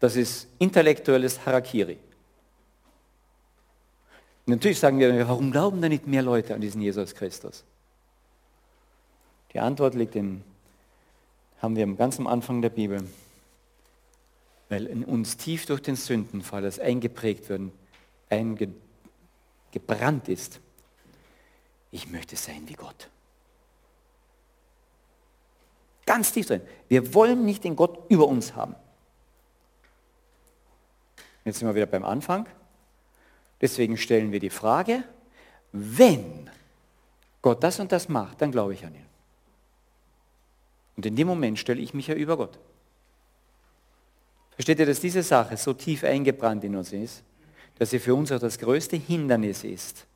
Das 0.00 0.16
ist 0.16 0.48
intellektuelles 0.58 1.44
Harakiri. 1.44 1.98
Natürlich 4.46 4.78
sagen 4.78 4.98
wir, 4.98 5.28
warum 5.28 5.50
glauben 5.50 5.82
denn 5.82 5.90
nicht 5.90 6.06
mehr 6.06 6.22
Leute 6.22 6.54
an 6.54 6.62
diesen 6.62 6.80
Jesus 6.80 7.14
Christus? 7.14 7.64
Die 9.52 9.60
Antwort 9.60 9.94
liegt 9.94 10.16
in, 10.16 10.42
haben 11.60 11.76
wir 11.76 11.86
ganz 11.96 12.18
am 12.18 12.26
Anfang 12.26 12.62
der 12.62 12.70
Bibel. 12.70 13.06
Weil 14.70 14.86
in 14.86 15.04
uns 15.04 15.36
tief 15.36 15.66
durch 15.66 15.82
den 15.82 15.96
Sündenfall 15.96 16.62
das 16.62 16.78
eingeprägt 16.78 17.48
wird, 17.48 17.72
eingebrannt 19.68 20.28
ist. 20.28 20.60
Ich 21.90 22.08
möchte 22.08 22.36
sein 22.36 22.68
wie 22.68 22.74
Gott. 22.74 23.08
Ganz 26.06 26.32
tief 26.32 26.46
drin. 26.46 26.62
Wir 26.88 27.14
wollen 27.14 27.44
nicht 27.44 27.64
den 27.64 27.76
Gott 27.76 28.10
über 28.10 28.26
uns 28.26 28.54
haben. 28.54 28.74
Jetzt 31.44 31.58
sind 31.58 31.68
wir 31.68 31.74
wieder 31.74 31.86
beim 31.86 32.04
Anfang. 32.04 32.46
Deswegen 33.60 33.96
stellen 33.96 34.32
wir 34.32 34.40
die 34.40 34.50
Frage, 34.50 35.04
wenn 35.72 36.50
Gott 37.42 37.62
das 37.62 37.80
und 37.80 37.92
das 37.92 38.08
macht, 38.08 38.40
dann 38.40 38.52
glaube 38.52 38.74
ich 38.74 38.84
an 38.84 38.94
ihn. 38.94 39.06
Und 40.96 41.06
in 41.06 41.16
dem 41.16 41.26
Moment 41.26 41.58
stelle 41.58 41.80
ich 41.80 41.94
mich 41.94 42.08
ja 42.08 42.14
über 42.14 42.36
Gott. 42.36 42.58
Versteht 44.50 44.78
ihr, 44.80 44.86
dass 44.86 45.00
diese 45.00 45.22
Sache 45.22 45.56
so 45.56 45.72
tief 45.72 46.04
eingebrannt 46.04 46.64
in 46.64 46.74
uns 46.74 46.92
ist, 46.92 47.22
dass 47.78 47.90
sie 47.90 47.98
für 47.98 48.14
uns 48.14 48.32
auch 48.32 48.40
das 48.40 48.58
größte 48.58 48.96
Hindernis 48.96 49.64
ist, 49.64 50.06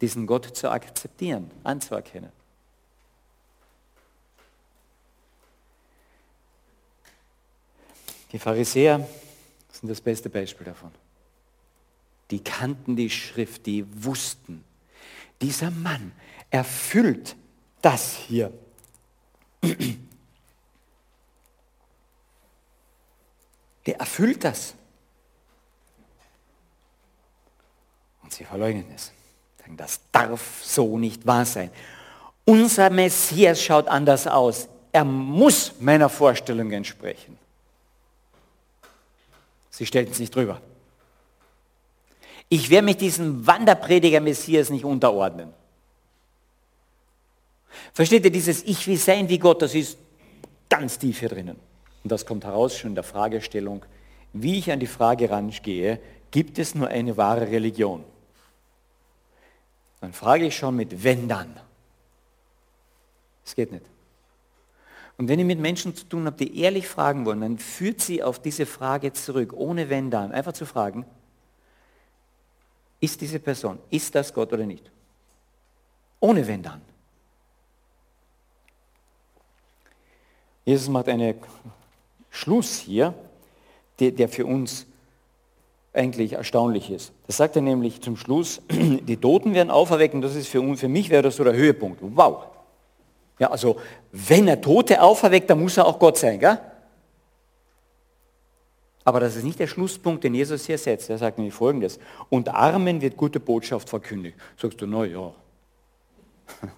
diesen 0.00 0.26
Gott 0.26 0.56
zu 0.56 0.70
akzeptieren, 0.70 1.50
anzuerkennen. 1.62 2.32
Die 8.32 8.38
Pharisäer 8.38 9.06
sind 9.70 9.88
das 9.88 10.00
beste 10.00 10.30
Beispiel 10.30 10.64
davon. 10.64 10.90
Die 12.30 12.42
kannten 12.42 12.96
die 12.96 13.10
Schrift, 13.10 13.66
die 13.66 13.84
wussten, 14.04 14.64
dieser 15.42 15.70
Mann 15.70 16.12
erfüllt 16.50 17.36
das 17.82 18.14
hier. 18.14 18.52
Der 23.86 23.98
erfüllt 23.98 24.44
das. 24.44 24.76
Und 28.32 28.36
sie 28.38 28.44
verleugnen 28.44 28.86
es. 28.94 29.12
Sagen, 29.58 29.76
das 29.76 30.00
darf 30.10 30.64
so 30.64 30.96
nicht 30.96 31.26
wahr 31.26 31.44
sein. 31.44 31.70
Unser 32.46 32.88
Messias 32.88 33.62
schaut 33.62 33.88
anders 33.88 34.26
aus. 34.26 34.68
Er 34.90 35.04
muss 35.04 35.74
meiner 35.80 36.08
Vorstellung 36.08 36.72
entsprechen. 36.72 37.36
Sie 39.68 39.84
stellten 39.84 40.12
es 40.12 40.18
nicht 40.18 40.34
drüber. 40.34 40.62
Ich 42.48 42.70
werde 42.70 42.86
mich 42.86 42.96
diesem 42.96 43.46
Wanderprediger 43.46 44.20
Messias 44.20 44.70
nicht 44.70 44.86
unterordnen. 44.86 45.52
Versteht 47.92 48.24
ihr, 48.24 48.32
dieses 48.32 48.62
Ich 48.62 48.86
will 48.86 48.96
sein 48.96 49.28
wie 49.28 49.38
Gott, 49.38 49.60
das 49.60 49.74
ist 49.74 49.98
ganz 50.70 50.98
tief 50.98 51.20
hier 51.20 51.28
drinnen. 51.28 51.58
Und 52.02 52.10
das 52.10 52.24
kommt 52.24 52.44
heraus 52.44 52.78
schon 52.78 52.92
in 52.92 52.94
der 52.94 53.04
Fragestellung, 53.04 53.84
wie 54.32 54.58
ich 54.58 54.72
an 54.72 54.80
die 54.80 54.86
Frage 54.86 55.28
rangehe, 55.28 56.00
gibt 56.30 56.58
es 56.58 56.74
nur 56.74 56.88
eine 56.88 57.18
wahre 57.18 57.50
Religion? 57.50 58.04
Dann 60.02 60.12
frage 60.12 60.46
ich 60.46 60.56
schon 60.56 60.74
mit 60.74 61.04
wenn 61.04 61.28
dann. 61.28 61.58
Es 63.44 63.54
geht 63.54 63.70
nicht. 63.70 63.86
Und 65.16 65.28
wenn 65.28 65.38
ihr 65.38 65.44
mit 65.44 65.60
Menschen 65.60 65.94
zu 65.94 66.04
tun 66.04 66.26
habt, 66.26 66.40
die 66.40 66.58
ehrlich 66.58 66.88
fragen 66.88 67.24
wollen, 67.24 67.40
dann 67.40 67.58
führt 67.58 68.00
sie 68.00 68.20
auf 68.20 68.42
diese 68.42 68.66
Frage 68.66 69.12
zurück, 69.12 69.52
ohne 69.52 69.88
wenn 69.90 70.10
dann. 70.10 70.32
Einfach 70.32 70.54
zu 70.54 70.66
fragen, 70.66 71.06
ist 72.98 73.20
diese 73.20 73.38
Person, 73.38 73.78
ist 73.90 74.12
das 74.16 74.34
Gott 74.34 74.52
oder 74.52 74.66
nicht? 74.66 74.90
Ohne 76.18 76.44
wenn 76.48 76.64
dann. 76.64 76.82
Jesus 80.64 80.88
macht 80.88 81.08
einen 81.08 81.36
Schluss 82.28 82.78
hier, 82.78 83.14
der, 84.00 84.10
der 84.10 84.28
für 84.28 84.46
uns 84.46 84.86
eigentlich 85.94 86.32
erstaunlich 86.34 86.90
ist. 86.90 87.12
Das 87.26 87.36
sagt 87.36 87.56
er 87.56 87.62
nämlich 87.62 88.00
zum 88.00 88.16
Schluss, 88.16 88.62
die 88.70 89.16
Toten 89.16 89.54
werden 89.54 89.70
auferwecken, 89.70 90.22
das 90.22 90.34
ist 90.34 90.48
für, 90.48 90.76
für 90.76 90.88
mich 90.88 91.10
wäre 91.10 91.22
das 91.22 91.36
so 91.36 91.44
der 91.44 91.54
Höhepunkt. 91.54 92.00
Wow. 92.00 92.46
Ja, 93.38 93.50
also 93.50 93.76
wenn 94.12 94.48
er 94.48 94.60
Tote 94.60 95.02
auferweckt, 95.02 95.50
dann 95.50 95.60
muss 95.60 95.76
er 95.76 95.86
auch 95.86 95.98
Gott 95.98 96.18
sein, 96.18 96.38
gell? 96.38 96.58
Aber 99.04 99.18
das 99.18 99.34
ist 99.34 99.42
nicht 99.42 99.58
der 99.58 99.66
Schlusspunkt, 99.66 100.22
den 100.22 100.34
Jesus 100.34 100.64
hier 100.64 100.78
setzt. 100.78 101.10
Er 101.10 101.18
sagt 101.18 101.36
nämlich 101.36 101.54
folgendes. 101.54 101.98
Und 102.28 102.48
Armen 102.48 103.00
wird 103.00 103.16
gute 103.16 103.40
Botschaft 103.40 103.88
verkündigt. 103.88 104.36
Sagst 104.56 104.80
du, 104.80 104.86
na 104.86 105.04
ja. 105.04 105.32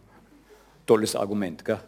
Tolles 0.87 1.15
Argument, 1.15 1.63
gell? 1.63 1.81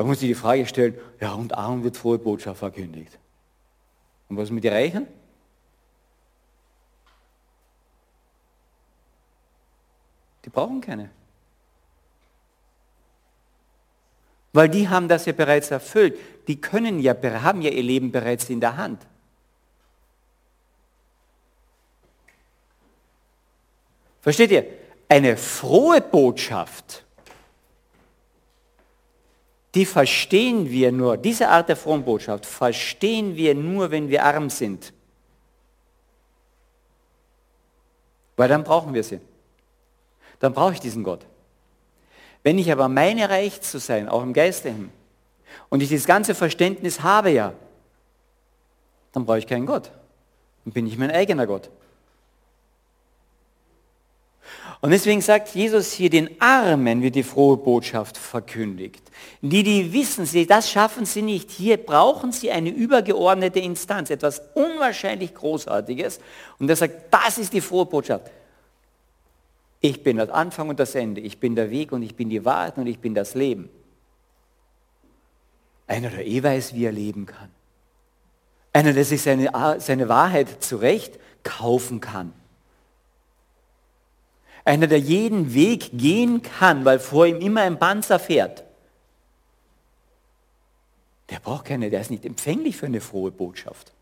Man 0.00 0.06
muss 0.06 0.20
sich 0.20 0.30
die 0.30 0.34
Frage 0.34 0.64
stellen, 0.64 0.98
ja, 1.20 1.34
und 1.34 1.52
Armen 1.52 1.84
wird 1.84 1.94
frohe 1.94 2.18
Botschaft 2.18 2.60
verkündigt. 2.60 3.18
Und 4.30 4.38
was 4.38 4.50
mit 4.50 4.64
den 4.64 4.72
Reichen? 4.72 5.06
Die 10.42 10.48
brauchen 10.48 10.80
keine. 10.80 11.10
Weil 14.54 14.70
die 14.70 14.88
haben 14.88 15.06
das 15.06 15.26
ja 15.26 15.34
bereits 15.34 15.70
erfüllt. 15.70 16.18
Die 16.48 16.58
können 16.58 16.98
ja, 17.00 17.14
haben 17.42 17.60
ja 17.60 17.70
ihr 17.70 17.82
Leben 17.82 18.10
bereits 18.10 18.48
in 18.48 18.60
der 18.60 18.78
Hand. 18.78 19.06
Versteht 24.22 24.50
ihr? 24.50 24.64
Eine 25.10 25.36
frohe 25.36 26.00
Botschaft, 26.00 27.04
die 29.74 29.86
verstehen 29.86 30.68
wir 30.70 30.90
nur, 30.92 31.16
diese 31.16 31.48
Art 31.48 31.68
der 31.68 31.76
frohen 31.76 32.04
Botschaft 32.04 32.44
verstehen 32.46 33.36
wir 33.36 33.54
nur, 33.54 33.90
wenn 33.90 34.08
wir 34.08 34.24
arm 34.24 34.50
sind. 34.50 34.92
Weil 38.36 38.48
dann 38.48 38.64
brauchen 38.64 38.94
wir 38.94 39.04
sie 39.04 39.20
dann 40.40 40.54
brauche 40.54 40.72
ich 40.72 40.80
diesen 40.80 41.04
Gott. 41.04 41.24
Wenn 42.42 42.58
ich 42.58 42.72
aber 42.72 42.88
meine 42.88 43.28
reich 43.28 43.60
zu 43.60 43.78
sein, 43.78 44.08
auch 44.08 44.22
im 44.22 44.32
Geistlichen, 44.32 44.90
und 45.68 45.82
ich 45.82 45.88
dieses 45.88 46.06
ganze 46.06 46.34
Verständnis 46.34 47.02
habe 47.02 47.30
ja, 47.30 47.52
dann 49.12 49.26
brauche 49.26 49.38
ich 49.38 49.46
keinen 49.46 49.66
Gott. 49.66 49.92
Dann 50.64 50.72
bin 50.72 50.86
ich 50.86 50.96
mein 50.96 51.10
eigener 51.10 51.46
Gott. 51.46 51.70
Und 54.82 54.90
deswegen 54.90 55.20
sagt 55.20 55.54
Jesus 55.54 55.92
hier, 55.92 56.08
den 56.08 56.40
Armen 56.40 57.02
wird 57.02 57.14
die 57.14 57.22
frohe 57.22 57.58
Botschaft 57.58 58.16
verkündigt. 58.16 59.02
Die, 59.42 59.62
die 59.62 59.92
wissen, 59.92 60.24
sie, 60.24 60.46
das 60.46 60.70
schaffen 60.70 61.04
sie 61.04 61.20
nicht. 61.20 61.50
Hier 61.50 61.76
brauchen 61.76 62.32
sie 62.32 62.50
eine 62.50 62.70
übergeordnete 62.70 63.60
Instanz, 63.60 64.08
etwas 64.08 64.40
unwahrscheinlich 64.54 65.34
Großartiges. 65.34 66.20
Und 66.58 66.70
er 66.70 66.76
sagt, 66.76 67.12
das 67.12 67.36
ist 67.36 67.52
die 67.52 67.60
frohe 67.60 67.84
Botschaft. 67.84 68.30
Ich 69.80 70.02
bin 70.02 70.16
das 70.16 70.30
Anfang 70.30 70.70
und 70.70 70.80
das 70.80 70.94
Ende. 70.94 71.20
Ich 71.20 71.38
bin 71.38 71.54
der 71.54 71.70
Weg 71.70 71.92
und 71.92 72.02
ich 72.02 72.14
bin 72.14 72.30
die 72.30 72.44
Wahrheit 72.46 72.78
und 72.78 72.86
ich 72.86 72.98
bin 72.98 73.14
das 73.14 73.34
Leben. 73.34 73.68
Einer, 75.86 76.08
der 76.08 76.26
eh 76.26 76.42
weiß, 76.42 76.74
wie 76.74 76.84
er 76.84 76.92
leben 76.92 77.26
kann. 77.26 77.50
Einer, 78.72 78.94
der 78.94 79.04
sich 79.04 79.20
seine, 79.20 79.50
seine 79.78 80.08
Wahrheit 80.08 80.62
zurecht 80.62 81.18
kaufen 81.42 82.00
kann. 82.00 82.32
Einer, 84.70 84.86
der 84.86 85.00
jeden 85.00 85.52
Weg 85.52 85.90
gehen 85.92 86.42
kann, 86.42 86.84
weil 86.84 87.00
vor 87.00 87.26
ihm 87.26 87.40
immer 87.40 87.62
ein 87.62 87.76
Panzer 87.76 88.20
fährt. 88.20 88.62
Der 91.28 91.40
braucht 91.40 91.64
keine, 91.64 91.90
der 91.90 92.00
ist 92.00 92.12
nicht 92.12 92.24
empfänglich 92.24 92.76
für 92.76 92.86
eine 92.86 93.00
frohe 93.00 93.32
Botschaft. 93.32 93.92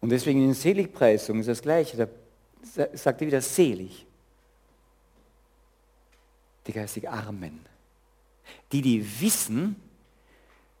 Und 0.00 0.10
deswegen 0.10 0.38
in 0.38 0.50
den 0.50 0.54
Seligpreisungen 0.54 1.40
ist 1.40 1.48
das 1.48 1.62
Gleiche. 1.62 1.96
Da 1.96 2.86
sagt 2.92 3.22
er 3.22 3.26
wieder 3.26 3.40
selig. 3.40 4.06
Die 6.64 6.72
geistig 6.72 7.10
Armen. 7.10 7.58
Die, 8.70 8.82
die 8.82 9.20
wissen, 9.20 9.74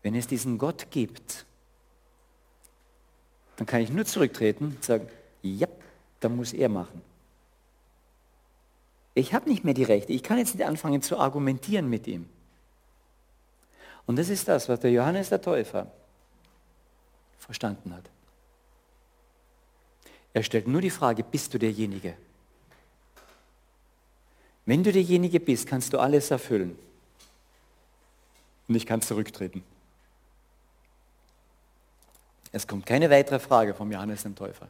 wenn 0.04 0.14
es 0.14 0.28
diesen 0.28 0.58
Gott 0.58 0.92
gibt, 0.92 1.44
dann 3.56 3.66
kann 3.66 3.80
ich 3.80 3.90
nur 3.90 4.04
zurücktreten 4.04 4.66
und 4.66 4.84
sagen, 4.84 5.08
ja, 5.42 5.66
dann 6.24 6.36
muss 6.36 6.52
er 6.52 6.68
machen. 6.68 7.02
Ich 9.14 9.32
habe 9.32 9.48
nicht 9.48 9.64
mehr 9.64 9.74
die 9.74 9.84
Rechte. 9.84 10.12
Ich 10.12 10.22
kann 10.22 10.38
jetzt 10.38 10.54
nicht 10.54 10.66
anfangen 10.66 11.02
zu 11.02 11.18
argumentieren 11.18 11.88
mit 11.88 12.06
ihm. 12.06 12.28
Und 14.06 14.16
das 14.16 14.28
ist 14.28 14.48
das, 14.48 14.68
was 14.68 14.80
der 14.80 14.90
Johannes 14.90 15.28
der 15.28 15.40
Täufer 15.40 15.90
verstanden 17.38 17.94
hat. 17.94 18.10
Er 20.32 20.42
stellt 20.42 20.66
nur 20.66 20.80
die 20.80 20.90
Frage, 20.90 21.22
bist 21.22 21.54
du 21.54 21.58
derjenige? 21.58 22.16
Wenn 24.66 24.82
du 24.82 24.90
derjenige 24.90 25.40
bist, 25.40 25.68
kannst 25.68 25.92
du 25.92 25.98
alles 25.98 26.30
erfüllen. 26.30 26.76
Und 28.66 28.74
ich 28.74 28.86
kann 28.86 29.00
zurücktreten. 29.00 29.62
Es 32.50 32.66
kommt 32.66 32.86
keine 32.86 33.10
weitere 33.10 33.38
Frage 33.38 33.74
vom 33.74 33.92
Johannes 33.92 34.22
dem 34.22 34.34
Täufer. 34.34 34.68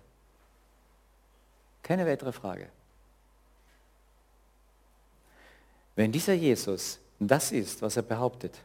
Keine 1.84 2.06
weitere 2.06 2.32
Frage. 2.32 2.68
Wenn 5.94 6.10
dieser 6.10 6.32
Jesus 6.32 6.98
das 7.20 7.52
ist, 7.52 7.80
was 7.82 7.96
er 7.96 8.02
behauptet, 8.02 8.58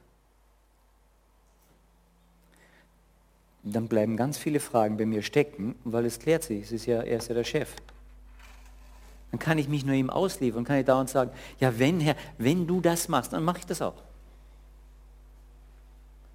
dann 3.61 3.87
bleiben 3.87 4.17
ganz 4.17 4.37
viele 4.37 4.59
Fragen 4.59 4.97
bei 4.97 5.05
mir 5.05 5.21
stecken, 5.21 5.75
weil 5.83 6.05
es 6.05 6.17
klärt 6.17 6.43
sich, 6.43 6.63
es 6.63 6.71
ist 6.71 6.85
ja, 6.87 7.01
er 7.01 7.17
ist 7.17 7.27
ja 7.27 7.35
der 7.35 7.43
Chef. 7.43 7.75
Dann 9.31 9.39
kann 9.39 9.59
ich 9.59 9.67
mich 9.67 9.85
nur 9.85 9.93
ihm 9.93 10.09
ausliefern, 10.09 10.63
kann 10.63 10.79
ich 10.79 10.85
dauernd 10.85 11.09
sagen, 11.09 11.31
ja 11.59 11.77
wenn 11.77 11.99
Herr, 11.99 12.15
wenn 12.37 12.65
du 12.65 12.81
das 12.81 13.09
machst, 13.09 13.33
dann 13.33 13.43
mache 13.43 13.59
ich 13.59 13.65
das 13.65 13.81
auch. 13.81 14.01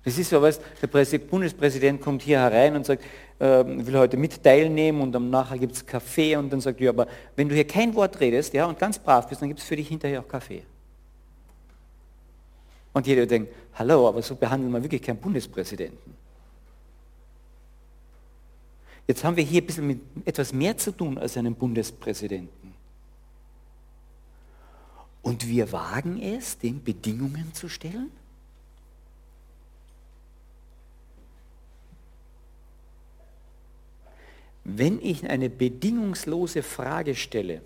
Das 0.04 0.18
ist 0.18 0.28
so, 0.28 0.40
weißt, 0.40 0.60
der 0.82 1.18
Bundespräsident 1.18 2.00
kommt 2.00 2.22
hier 2.22 2.38
herein 2.38 2.76
und 2.76 2.84
sagt, 2.84 3.02
äh, 3.38 3.64
will 3.64 3.98
heute 3.98 4.18
mit 4.18 4.42
teilnehmen 4.42 5.00
und 5.00 5.12
dann 5.12 5.30
nachher 5.30 5.58
gibt 5.58 5.72
es 5.72 5.86
Kaffee 5.86 6.36
und 6.36 6.52
dann 6.52 6.60
sagt 6.60 6.78
er, 6.80 6.84
ja, 6.84 6.90
aber 6.90 7.06
wenn 7.36 7.48
du 7.48 7.54
hier 7.54 7.66
kein 7.66 7.94
Wort 7.94 8.20
redest 8.20 8.52
ja, 8.52 8.66
und 8.66 8.78
ganz 8.78 8.98
brav 8.98 9.28
bist, 9.28 9.40
dann 9.40 9.48
gibt 9.48 9.60
es 9.60 9.66
für 9.66 9.76
dich 9.76 9.88
hinterher 9.88 10.20
auch 10.20 10.28
Kaffee. 10.28 10.62
Und 12.92 13.06
jeder 13.06 13.26
denkt, 13.26 13.52
hallo, 13.74 14.06
aber 14.06 14.20
so 14.22 14.36
behandelt 14.36 14.70
man 14.70 14.82
wirklich 14.82 15.02
keinen 15.02 15.16
Bundespräsidenten. 15.16 16.14
Jetzt 19.06 19.24
haben 19.24 19.36
wir 19.36 19.44
hier 19.44 19.62
ein 19.62 19.66
bisschen 19.66 19.86
mit 19.86 20.00
etwas 20.24 20.52
mehr 20.52 20.76
zu 20.76 20.92
tun 20.92 21.18
als 21.18 21.36
einem 21.36 21.54
Bundespräsidenten. 21.54 22.74
Und 25.22 25.48
wir 25.48 25.72
wagen 25.72 26.22
es, 26.22 26.58
dem 26.58 26.82
Bedingungen 26.82 27.52
zu 27.54 27.68
stellen? 27.68 28.10
Wenn 34.64 35.00
ich 35.00 35.28
eine 35.28 35.50
bedingungslose 35.50 36.62
Frage 36.62 37.14
stelle, 37.14 37.60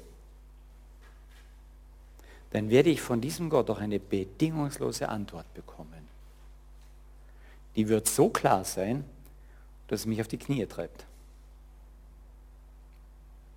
dann 2.51 2.71
werde 2.71 2.91
ich 2.91 3.01
von 3.01 3.21
diesem 3.21 3.51
Gott 3.51 3.71
auch 3.71 3.79
eine 3.79 4.01
bedingungslose 4.01 5.09
Antwort 5.09 5.53
bekommen. 5.55 6.09
Die 7.77 7.89
wird 7.89 8.09
so 8.09 8.29
klar 8.29 8.65
sein, 8.65 9.05
dass 9.87 10.01
es 10.01 10.07
mich 10.07 10.21
auf 10.21 10.29
die 10.29 10.39
Knie 10.39 10.67
treibt, 10.67 11.05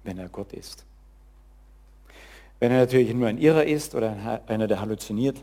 wenn 0.03 0.17
er 0.17 0.29
Gott 0.29 0.53
ist. 0.53 0.85
Wenn 2.59 2.71
er 2.71 2.81
natürlich 2.81 3.11
nur 3.13 3.27
ein 3.27 3.39
Irrer 3.39 3.65
ist 3.65 3.95
oder 3.95 4.43
einer, 4.45 4.67
der 4.67 4.79
halluziniert, 4.79 5.41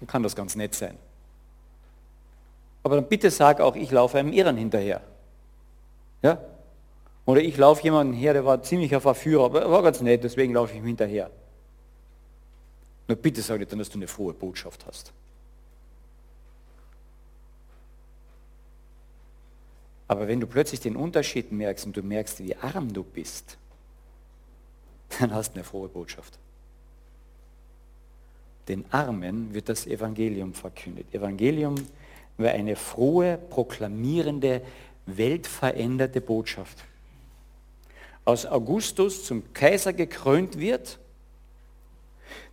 dann 0.00 0.06
kann 0.06 0.22
das 0.22 0.34
ganz 0.34 0.56
nett 0.56 0.74
sein. 0.74 0.96
Aber 2.82 2.96
dann 2.96 3.08
bitte 3.08 3.30
sag 3.30 3.60
auch, 3.60 3.76
ich 3.76 3.90
laufe 3.90 4.18
einem 4.18 4.32
Irren 4.32 4.56
hinterher. 4.56 5.02
Ja? 6.24 6.38
Oder 7.26 7.42
ich 7.42 7.56
laufe 7.56 7.82
jemanden 7.82 8.14
her, 8.14 8.32
der 8.32 8.44
war 8.46 8.62
ziemlicher 8.62 9.00
Verführer, 9.00 9.44
aber 9.44 9.60
er 9.60 9.70
war 9.70 9.82
ganz 9.82 10.00
nett, 10.00 10.24
deswegen 10.24 10.54
laufe 10.54 10.72
ich 10.72 10.78
ihm 10.78 10.86
hinterher. 10.86 11.30
Nur 13.06 13.18
bitte 13.18 13.42
sag 13.42 13.58
nicht 13.58 13.70
dann, 13.70 13.78
dass 13.78 13.90
du 13.90 13.98
eine 13.98 14.08
frohe 14.08 14.32
Botschaft 14.32 14.86
hast. 14.86 15.12
Aber 20.08 20.26
wenn 20.26 20.40
du 20.40 20.46
plötzlich 20.46 20.80
den 20.80 20.96
Unterschied 20.96 21.52
merkst 21.52 21.86
und 21.86 21.96
du 21.96 22.02
merkst, 22.02 22.42
wie 22.42 22.56
arm 22.56 22.92
du 22.92 23.04
bist, 23.04 23.58
dann 25.18 25.32
hast 25.34 25.52
du 25.52 25.56
eine 25.56 25.64
frohe 25.64 25.88
Botschaft. 25.88 26.38
Den 28.68 28.86
Armen 28.90 29.52
wird 29.52 29.68
das 29.68 29.86
Evangelium 29.86 30.54
verkündet. 30.54 31.12
Evangelium 31.12 31.74
wäre 32.38 32.54
eine 32.54 32.76
frohe, 32.76 33.38
proklamierende, 33.50 34.62
weltveränderte 35.06 36.20
Botschaft. 36.20 36.84
Aus 38.24 38.46
Augustus 38.46 39.24
zum 39.24 39.52
Kaiser 39.52 39.92
gekrönt 39.92 40.58
wird, 40.58 40.98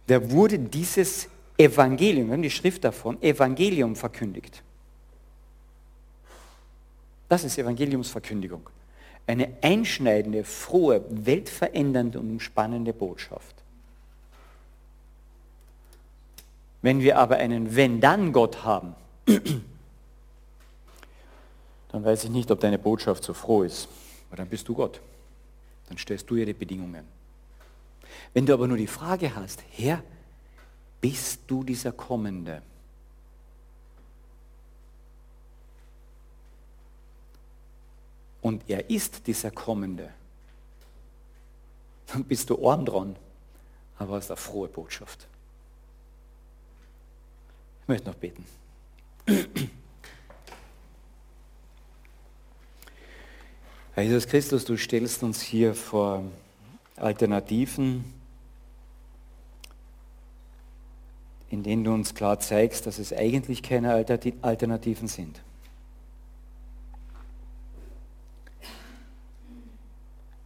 der 0.09 0.31
wurde 0.31 0.59
dieses 0.59 1.29
Evangelium, 1.57 2.27
wir 2.27 2.33
haben 2.33 2.41
die 2.41 2.49
Schrift 2.49 2.83
davon, 2.83 3.21
Evangelium 3.21 3.95
verkündigt. 3.95 4.63
Das 7.29 7.45
ist 7.45 7.57
Evangeliumsverkündigung. 7.57 8.69
Eine 9.25 9.53
einschneidende, 9.61 10.43
frohe, 10.43 11.05
weltverändernde 11.09 12.19
und 12.19 12.29
umspannende 12.31 12.91
Botschaft. 12.91 13.55
Wenn 16.81 16.99
wir 16.99 17.17
aber 17.17 17.37
einen 17.37 17.75
Wenn-Dann-Gott 17.75 18.65
haben, 18.65 18.95
dann 21.91 22.05
weiß 22.05 22.23
ich 22.23 22.29
nicht, 22.29 22.49
ob 22.51 22.59
deine 22.59 22.79
Botschaft 22.79 23.23
so 23.23 23.33
froh 23.33 23.63
ist. 23.63 23.89
Aber 24.29 24.37
dann 24.37 24.47
bist 24.47 24.67
du 24.67 24.73
Gott. 24.73 25.01
Dann 25.89 25.97
stellst 25.97 26.29
du 26.29 26.35
ihr 26.35 26.45
die 26.45 26.53
Bedingungen. 26.53 27.05
Wenn 28.33 28.45
du 28.45 28.53
aber 28.53 28.67
nur 28.67 28.77
die 28.77 28.87
Frage 28.87 29.35
hast, 29.35 29.61
Herr, 29.71 30.01
bist 31.01 31.41
du 31.47 31.63
dieser 31.63 31.91
Kommende? 31.91 32.61
Und 38.41 38.63
er 38.69 38.89
ist 38.89 39.27
dieser 39.27 39.51
Kommende. 39.51 40.09
Dann 42.07 42.23
bist 42.23 42.49
du 42.49 42.67
arm 42.67 42.85
dran, 42.85 43.15
aber 43.97 44.15
hast 44.15 44.31
eine 44.31 44.37
frohe 44.37 44.67
Botschaft. 44.69 45.27
Ich 47.81 47.87
möchte 47.87 48.07
noch 48.07 48.15
beten. 48.15 48.45
Herr 53.93 54.03
Jesus 54.03 54.27
Christus, 54.27 54.63
du 54.63 54.77
stellst 54.77 55.21
uns 55.21 55.41
hier 55.41 55.75
vor 55.75 56.23
Alternativen, 56.95 58.05
in 61.49 61.63
denen 61.63 61.83
du 61.83 61.93
uns 61.93 62.15
klar 62.15 62.39
zeigst, 62.39 62.87
dass 62.87 62.99
es 62.99 63.11
eigentlich 63.11 63.61
keine 63.61 63.91
Alternativen 63.91 65.09
sind. 65.09 65.41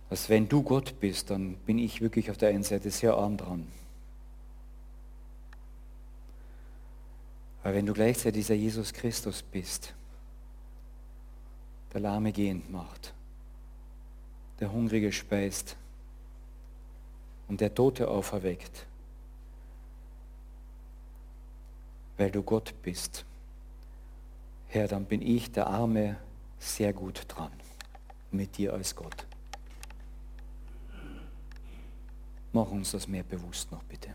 Dass 0.10 0.30
wenn 0.30 0.50
du 0.50 0.64
Gott 0.64 1.00
bist, 1.00 1.30
dann 1.30 1.56
bin 1.66 1.78
ich 1.78 2.02
wirklich 2.02 2.32
auf 2.32 2.38
der 2.38 2.50
einen 2.50 2.64
Seite 2.64 2.90
sehr 2.90 3.14
arm 3.14 3.38
dran. 3.38 3.68
Aber 7.64 7.76
wenn 7.76 7.86
du 7.86 7.94
gleichzeitig 7.94 8.42
dieser 8.42 8.56
Jesus 8.56 8.94
Christus 8.94 9.44
bist, 9.44 9.94
der 11.94 12.02
Lahme 12.02 12.32
gehend 12.32 12.72
macht, 12.72 13.15
der 14.60 14.72
Hungrige 14.72 15.12
speist 15.12 15.76
und 17.48 17.62
der 17.62 17.74
Tote 17.74 18.08
auferweckt, 18.08 18.86
weil 22.18 22.32
du 22.32 22.42
Gott 22.42 22.74
bist. 22.82 23.26
Herr, 24.68 24.88
dann 24.88 25.06
bin 25.06 25.22
ich, 25.22 25.52
der 25.52 25.68
Arme, 25.68 26.18
sehr 26.60 26.94
gut 26.94 27.26
dran 27.28 27.52
mit 28.32 28.58
dir 28.58 28.74
als 28.74 28.96
Gott. 28.96 29.26
Mach 32.54 32.72
uns 32.72 32.92
das 32.92 33.08
mehr 33.08 33.24
bewusst 33.24 33.72
noch, 33.72 33.84
bitte. 33.84 34.14